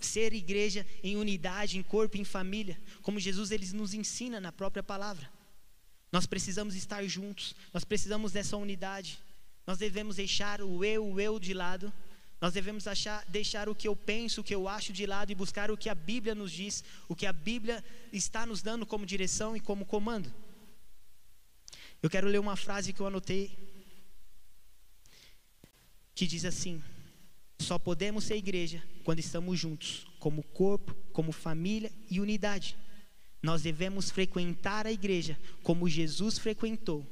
ser 0.00 0.32
igreja 0.32 0.86
em 1.02 1.16
unidade, 1.16 1.78
em 1.78 1.82
corpo, 1.82 2.16
em 2.16 2.24
família, 2.24 2.80
como 3.02 3.18
Jesus 3.18 3.50
ele 3.50 3.66
nos 3.72 3.94
ensina 3.94 4.40
na 4.40 4.52
própria 4.52 4.82
palavra. 4.82 5.30
Nós 6.12 6.26
precisamos 6.26 6.76
estar 6.76 7.02
juntos, 7.06 7.56
nós 7.72 7.84
precisamos 7.84 8.30
dessa 8.30 8.56
unidade. 8.56 9.18
Nós 9.66 9.78
devemos 9.78 10.16
deixar 10.16 10.60
o 10.60 10.84
eu, 10.84 11.04
o 11.06 11.18
eu 11.18 11.38
de 11.38 11.54
lado. 11.54 11.92
Nós 12.40 12.52
devemos 12.52 12.86
achar, 12.86 13.24
deixar 13.28 13.68
o 13.68 13.74
que 13.74 13.88
eu 13.88 13.96
penso, 13.96 14.40
o 14.40 14.44
que 14.44 14.54
eu 14.54 14.68
acho 14.68 14.92
de 14.92 15.06
lado 15.06 15.32
e 15.32 15.34
buscar 15.34 15.70
o 15.70 15.76
que 15.76 15.88
a 15.88 15.94
Bíblia 15.94 16.34
nos 16.34 16.52
diz, 16.52 16.84
o 17.08 17.16
que 17.16 17.24
a 17.24 17.32
Bíblia 17.32 17.82
está 18.12 18.44
nos 18.44 18.60
dando 18.60 18.84
como 18.84 19.06
direção 19.06 19.56
e 19.56 19.60
como 19.60 19.86
comando. 19.86 20.32
Eu 22.02 22.10
quero 22.10 22.28
ler 22.28 22.40
uma 22.40 22.56
frase 22.56 22.92
que 22.92 23.00
eu 23.00 23.06
anotei 23.06 23.56
que 26.14 26.26
diz 26.26 26.44
assim: 26.44 26.82
Só 27.60 27.78
podemos 27.78 28.24
ser 28.24 28.36
igreja 28.36 28.82
quando 29.04 29.20
estamos 29.20 29.58
juntos, 29.58 30.06
como 30.18 30.42
corpo, 30.42 30.94
como 31.12 31.32
família 31.32 31.92
e 32.10 32.20
unidade. 32.20 32.76
Nós 33.42 33.62
devemos 33.62 34.10
frequentar 34.10 34.86
a 34.86 34.92
igreja 34.92 35.38
como 35.62 35.88
Jesus 35.88 36.38
frequentou 36.38 37.04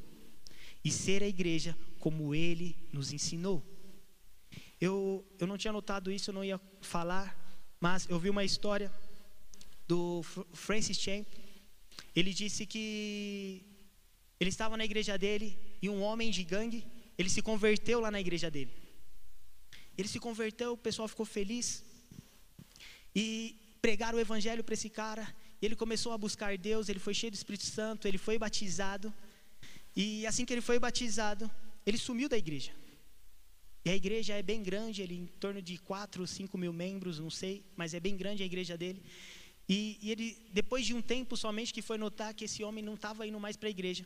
e 0.85 0.91
ser 0.91 1.23
a 1.23 1.29
igreja 1.29 1.77
como 1.99 2.35
ele 2.35 2.77
nos 2.93 3.13
ensinou. 3.13 3.63
Eu, 4.81 5.27
eu 5.39 5.47
não 5.47 5.59
tinha 5.59 5.73
notado 5.73 6.11
isso, 6.11 6.31
eu 6.31 6.35
não 6.35 6.45
ia 6.45 6.61
falar, 6.81 7.37
mas 7.81 8.09
eu 8.09 8.19
vi 8.19 8.31
uma 8.31 8.45
história 8.45 8.91
do 9.87 10.23
Francis 10.55 10.99
Chan. 10.99 11.27
Ele 12.15 12.33
disse 12.33 12.65
que 12.65 13.63
ele 14.39 14.51
estava 14.51 14.77
na 14.77 14.85
igreja 14.85 15.19
dele 15.19 15.59
e 15.83 15.91
um 15.91 16.01
homem 16.01 16.31
de 16.31 16.43
gangue, 16.45 16.87
ele 17.19 17.29
se 17.29 17.43
converteu 17.43 18.01
lá 18.01 18.11
na 18.11 18.21
igreja 18.21 18.51
dele. 18.51 18.73
Ele 19.99 20.09
se 20.09 20.19
converteu, 20.19 20.73
o 20.73 20.79
pessoal 20.79 21.07
ficou 21.09 21.27
feliz 21.27 21.85
e 23.15 23.77
pregaram 23.83 24.17
o 24.17 24.21
evangelho 24.21 24.65
para 24.65 24.73
esse 24.73 24.89
cara. 24.89 25.29
E 25.61 25.67
ele 25.67 25.77
começou 25.77 26.13
a 26.13 26.19
buscar 26.19 26.57
Deus, 26.57 26.89
ele 26.89 26.99
foi 26.99 27.15
cheio 27.15 27.31
do 27.31 27.35
Espírito 27.35 27.65
Santo, 27.65 28.09
ele 28.09 28.19
foi 28.19 28.39
batizado. 28.39 29.13
E 29.95 30.27
assim 30.27 30.45
que 30.45 30.53
ele 30.53 30.61
foi 30.61 30.79
batizado, 30.79 31.51
ele 31.85 31.99
sumiu 31.99 32.29
da 32.29 32.39
igreja. 32.39 32.73
E 33.85 33.91
a 33.91 33.97
igreja 33.97 34.35
é 34.35 34.43
bem 34.43 34.63
grande, 34.63 35.03
ele 35.03 35.15
em 35.15 35.27
torno 35.27 35.61
de 35.61 35.79
4 35.79 36.23
ou 36.23 36.27
5 36.27 36.57
mil 36.59 36.73
membros, 36.73 37.19
não 37.19 37.31
sei, 37.31 37.65
mas 37.77 37.95
é 37.95 38.01
bem 38.01 38.17
grande 38.17 38.43
a 38.43 38.47
igreja 38.47 38.77
dele. 38.77 39.03
E, 39.69 39.99
e 40.03 40.11
ele, 40.11 40.37
depois 40.53 40.85
de 40.85 40.95
um 40.95 41.01
tempo 41.01 41.37
somente, 41.37 41.73
que 41.73 41.81
foi 41.81 41.97
notar 41.97 42.35
que 42.35 42.45
esse 42.45 42.63
homem 42.63 42.85
não 42.85 42.95
estava 42.95 43.27
indo 43.27 43.39
mais 43.39 43.57
para 43.57 43.69
a 43.69 43.71
igreja. 43.71 44.05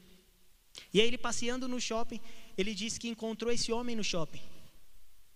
E 0.93 1.01
aí 1.01 1.07
ele 1.07 1.19
passeando 1.19 1.67
no 1.67 1.81
shopping, 1.81 2.21
ele 2.57 2.75
disse 2.75 2.99
que 3.01 3.09
encontrou 3.09 3.51
esse 3.53 3.73
homem 3.73 3.97
no 3.97 4.05
shopping. 4.05 4.43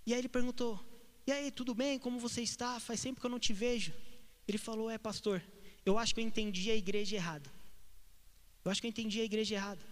E 0.06 0.12
aí 0.12 0.20
ele 0.20 0.28
perguntou: 0.28 0.78
E 1.26 1.32
aí, 1.32 1.50
tudo 1.50 1.74
bem? 1.74 1.98
Como 1.98 2.18
você 2.18 2.42
está? 2.42 2.78
Faz 2.80 3.00
tempo 3.02 3.20
que 3.20 3.26
eu 3.26 3.30
não 3.30 3.38
te 3.38 3.52
vejo. 3.52 3.92
Ele 4.46 4.58
falou: 4.58 4.90
É, 4.90 4.98
pastor, 4.98 5.42
eu 5.88 5.98
acho 5.98 6.14
que 6.14 6.20
eu 6.20 6.24
entendi 6.24 6.70
a 6.70 6.76
igreja 6.76 7.16
errado. 7.16 7.48
Eu 8.64 8.70
acho 8.70 8.80
que 8.80 8.86
eu 8.86 8.90
entendi 8.90 9.20
a 9.20 9.24
igreja 9.24 9.54
errado. 9.54 9.82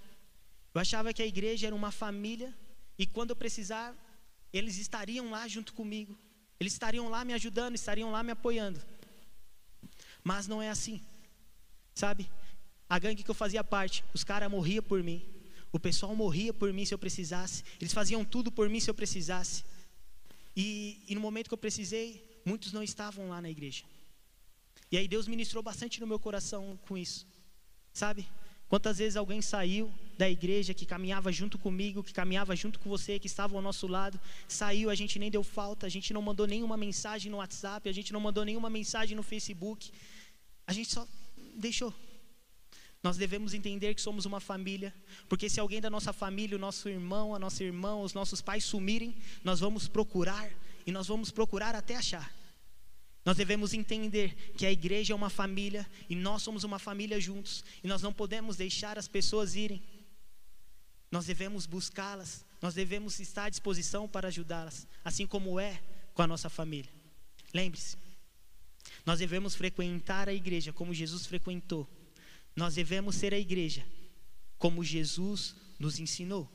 Eu 0.75 0.81
achava 0.81 1.13
que 1.13 1.23
a 1.23 1.27
igreja 1.27 1.67
era 1.67 1.75
uma 1.75 1.91
família 1.91 2.55
e 2.99 3.07
quando 3.07 3.31
eu 3.31 3.37
precisar, 3.37 3.95
eles 4.53 4.77
estariam 4.77 5.31
lá 5.31 5.49
junto 5.49 5.73
comigo. 5.73 6.17
Eles 6.61 6.75
estariam 6.75 7.09
lá 7.09 7.25
me 7.25 7.33
ajudando, 7.33 7.75
estariam 7.75 8.11
lá 8.11 8.23
me 8.23 8.33
apoiando. 8.33 8.81
Mas 10.23 10.47
não 10.47 10.61
é 10.61 10.69
assim. 10.69 11.01
Sabe? 11.95 12.31
A 12.89 12.99
gangue 12.99 13.23
que 13.23 13.31
eu 13.31 13.35
fazia 13.35 13.65
parte, 13.65 14.05
os 14.13 14.23
caras 14.23 14.51
morriam 14.51 14.83
por 14.83 15.03
mim. 15.03 15.27
O 15.73 15.81
pessoal 15.81 16.15
morria 16.15 16.53
por 16.53 16.73
mim 16.73 16.85
se 16.85 16.93
eu 16.93 16.99
precisasse. 16.99 17.65
Eles 17.81 17.93
faziam 17.93 18.25
tudo 18.25 18.53
por 18.53 18.69
mim 18.69 18.81
se 18.81 18.91
eu 18.91 18.95
precisasse. 18.95 19.65
E, 20.55 21.03
e 21.09 21.15
no 21.15 21.21
momento 21.21 21.49
que 21.49 21.55
eu 21.55 21.59
precisei, 21.59 22.41
muitos 22.45 22.73
não 22.73 22.83
estavam 22.83 23.29
lá 23.29 23.41
na 23.41 23.51
igreja. 23.51 23.85
E 24.91 24.97
aí 24.97 25.09
Deus 25.09 25.27
ministrou 25.27 25.63
bastante 25.63 26.01
no 26.01 26.07
meu 26.07 26.19
coração 26.19 26.79
com 26.87 26.97
isso. 26.97 27.27
Sabe? 27.93 28.27
Quantas 28.69 28.99
vezes 28.99 29.17
alguém 29.17 29.41
saiu 29.41 29.93
da 30.19 30.29
igreja 30.29 30.75
que 30.75 30.85
caminhava 30.85 31.31
junto 31.31 31.57
comigo, 31.57 32.03
que 32.03 32.13
caminhava 32.13 32.57
junto 32.57 32.81
com 32.81 32.91
você, 32.91 33.19
que 33.19 33.29
estava 33.29 33.55
ao 33.55 33.63
nosso 33.63 33.87
lado, 33.87 34.21
saiu, 34.49 34.91
a 34.91 34.95
gente 34.95 35.19
nem 35.19 35.31
deu 35.31 35.45
falta, 35.45 35.87
a 35.87 35.89
gente 35.89 36.13
não 36.13 36.21
mandou 36.21 36.47
nenhuma 36.47 36.77
mensagem 36.77 37.31
no 37.31 37.39
WhatsApp, 37.39 37.89
a 37.89 37.93
gente 37.93 38.13
não 38.13 38.21
mandou 38.21 38.45
nenhuma 38.45 38.69
mensagem 38.69 39.17
no 39.17 39.23
Facebook, 39.23 39.93
a 40.67 40.73
gente 40.73 40.91
só 40.93 41.07
deixou. 41.55 41.95
Nós 43.03 43.17
devemos 43.17 43.55
entender 43.55 43.95
que 43.95 44.03
somos 44.03 44.25
uma 44.25 44.41
família, 44.41 44.93
porque 45.29 45.49
se 45.49 45.61
alguém 45.61 45.81
da 45.81 45.89
nossa 45.89 46.13
família, 46.13 46.57
o 46.57 46.61
nosso 46.61 46.89
irmão, 46.89 47.37
a 47.37 47.39
nossa 47.39 47.63
irmã, 47.63 47.95
os 47.97 48.15
nossos 48.15 48.43
pais 48.43 48.65
sumirem, 48.65 49.15
nós 49.45 49.61
vamos 49.61 49.87
procurar 49.87 50.51
e 50.85 50.91
nós 50.91 51.07
vamos 51.07 51.31
procurar 51.31 51.77
até 51.77 51.95
achar. 51.95 52.35
Nós 53.27 53.37
devemos 53.37 53.75
entender 53.75 54.35
que 54.57 54.65
a 54.65 54.73
igreja 54.73 55.13
é 55.13 55.17
uma 55.17 55.29
família 55.29 55.87
e 56.09 56.17
nós 56.17 56.43
somos 56.43 56.65
uma 56.65 56.79
família 56.79 57.21
juntos 57.21 57.63
e 57.85 57.87
nós 57.87 58.01
não 58.01 58.13
podemos 58.13 58.57
deixar 58.57 58.99
as 58.99 59.07
pessoas 59.07 59.55
irem. 59.55 59.83
Nós 61.11 61.27
devemos 61.27 61.67
buscá-las, 61.67 62.47
nós 62.63 62.73
devemos 62.73 63.21
estar 63.21 63.45
à 63.45 63.51
disposição 63.51 64.09
para 64.09 64.29
ajudá-las, 64.29 64.87
assim 65.05 65.27
como 65.27 65.61
é 65.61 65.83
com 66.15 66.23
a 66.23 66.27
nossa 66.27 66.49
família. 66.49 66.91
Lembre-se, 67.53 67.99
nós 69.05 69.19
devemos 69.19 69.55
frequentar 69.55 70.29
a 70.29 70.33
igreja 70.33 70.73
como 70.73 70.95
Jesus 70.95 71.27
frequentou 71.27 71.87
nós 72.57 72.75
devemos 72.75 73.15
ser 73.15 73.35
a 73.35 73.39
igreja, 73.39 73.87
como 74.57 74.83
Jesus 74.83 75.55
nos 75.79 76.01
ensinou. 76.01 76.51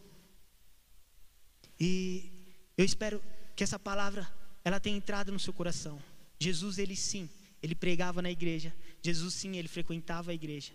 E 1.80 2.58
eu 2.76 2.84
espero 2.84 3.24
que 3.56 3.64
essa 3.64 3.78
palavra 3.78 4.28
ela 4.66 4.80
tenha 4.80 4.98
entrado 4.98 5.32
no 5.32 5.40
seu 5.40 5.54
coração. 5.54 6.02
Jesus, 6.42 6.80
ele 6.80 6.96
sim, 6.96 7.30
ele 7.62 7.76
pregava 7.76 8.20
na 8.20 8.32
igreja. 8.32 8.74
Jesus, 9.04 9.36
sim, 9.36 9.58
ele 9.58 9.68
frequentava 9.68 10.32
a 10.32 10.34
igreja. 10.34 10.72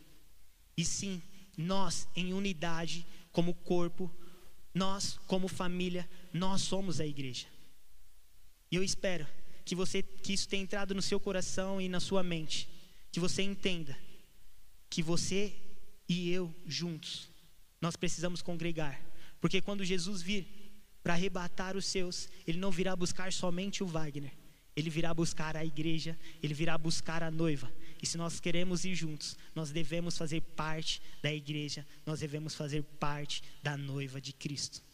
E 0.76 0.84
sim, 0.84 1.20
nós, 1.56 2.06
em 2.14 2.32
unidade, 2.32 3.04
como 3.32 3.52
corpo, 3.52 4.08
nós, 4.72 5.18
como 5.26 5.48
família, 5.48 6.08
nós 6.32 6.62
somos 6.62 7.00
a 7.00 7.06
igreja. 7.06 7.48
E 8.70 8.76
eu 8.76 8.84
espero 8.84 9.26
que 9.64 9.74
você, 9.74 10.04
que 10.04 10.32
isso 10.32 10.48
tenha 10.48 10.62
entrado 10.62 10.94
no 10.94 11.02
seu 11.02 11.18
coração 11.18 11.80
e 11.80 11.88
na 11.88 11.98
sua 11.98 12.22
mente, 12.22 12.68
que 13.10 13.18
você 13.18 13.42
entenda 13.42 13.98
que 14.88 15.02
você 15.02 15.52
e 16.08 16.30
eu 16.30 16.54
juntos, 16.64 17.28
nós 17.80 17.96
precisamos 17.96 18.40
congregar. 18.40 19.02
Porque 19.40 19.60
quando 19.60 19.84
Jesus 19.84 20.22
vir 20.22 20.46
para 21.02 21.14
arrebatar 21.14 21.76
os 21.76 21.86
seus, 21.86 22.28
ele 22.46 22.58
não 22.58 22.70
virá 22.70 22.94
buscar 22.94 23.32
somente 23.32 23.82
o 23.82 23.86
Wagner, 23.86 24.32
ele 24.76 24.90
virá 24.90 25.14
buscar 25.14 25.56
a 25.56 25.64
igreja, 25.64 26.16
ele 26.42 26.52
virá 26.52 26.76
buscar 26.76 27.22
a 27.22 27.30
noiva. 27.30 27.72
E 28.00 28.06
se 28.06 28.18
nós 28.18 28.38
queremos 28.38 28.84
ir 28.84 28.94
juntos, 28.94 29.36
nós 29.54 29.70
devemos 29.70 30.18
fazer 30.18 30.42
parte 30.42 31.00
da 31.22 31.32
igreja, 31.32 31.86
nós 32.04 32.20
devemos 32.20 32.54
fazer 32.54 32.82
parte 33.00 33.42
da 33.62 33.76
noiva 33.76 34.20
de 34.20 34.34
Cristo. 34.34 34.85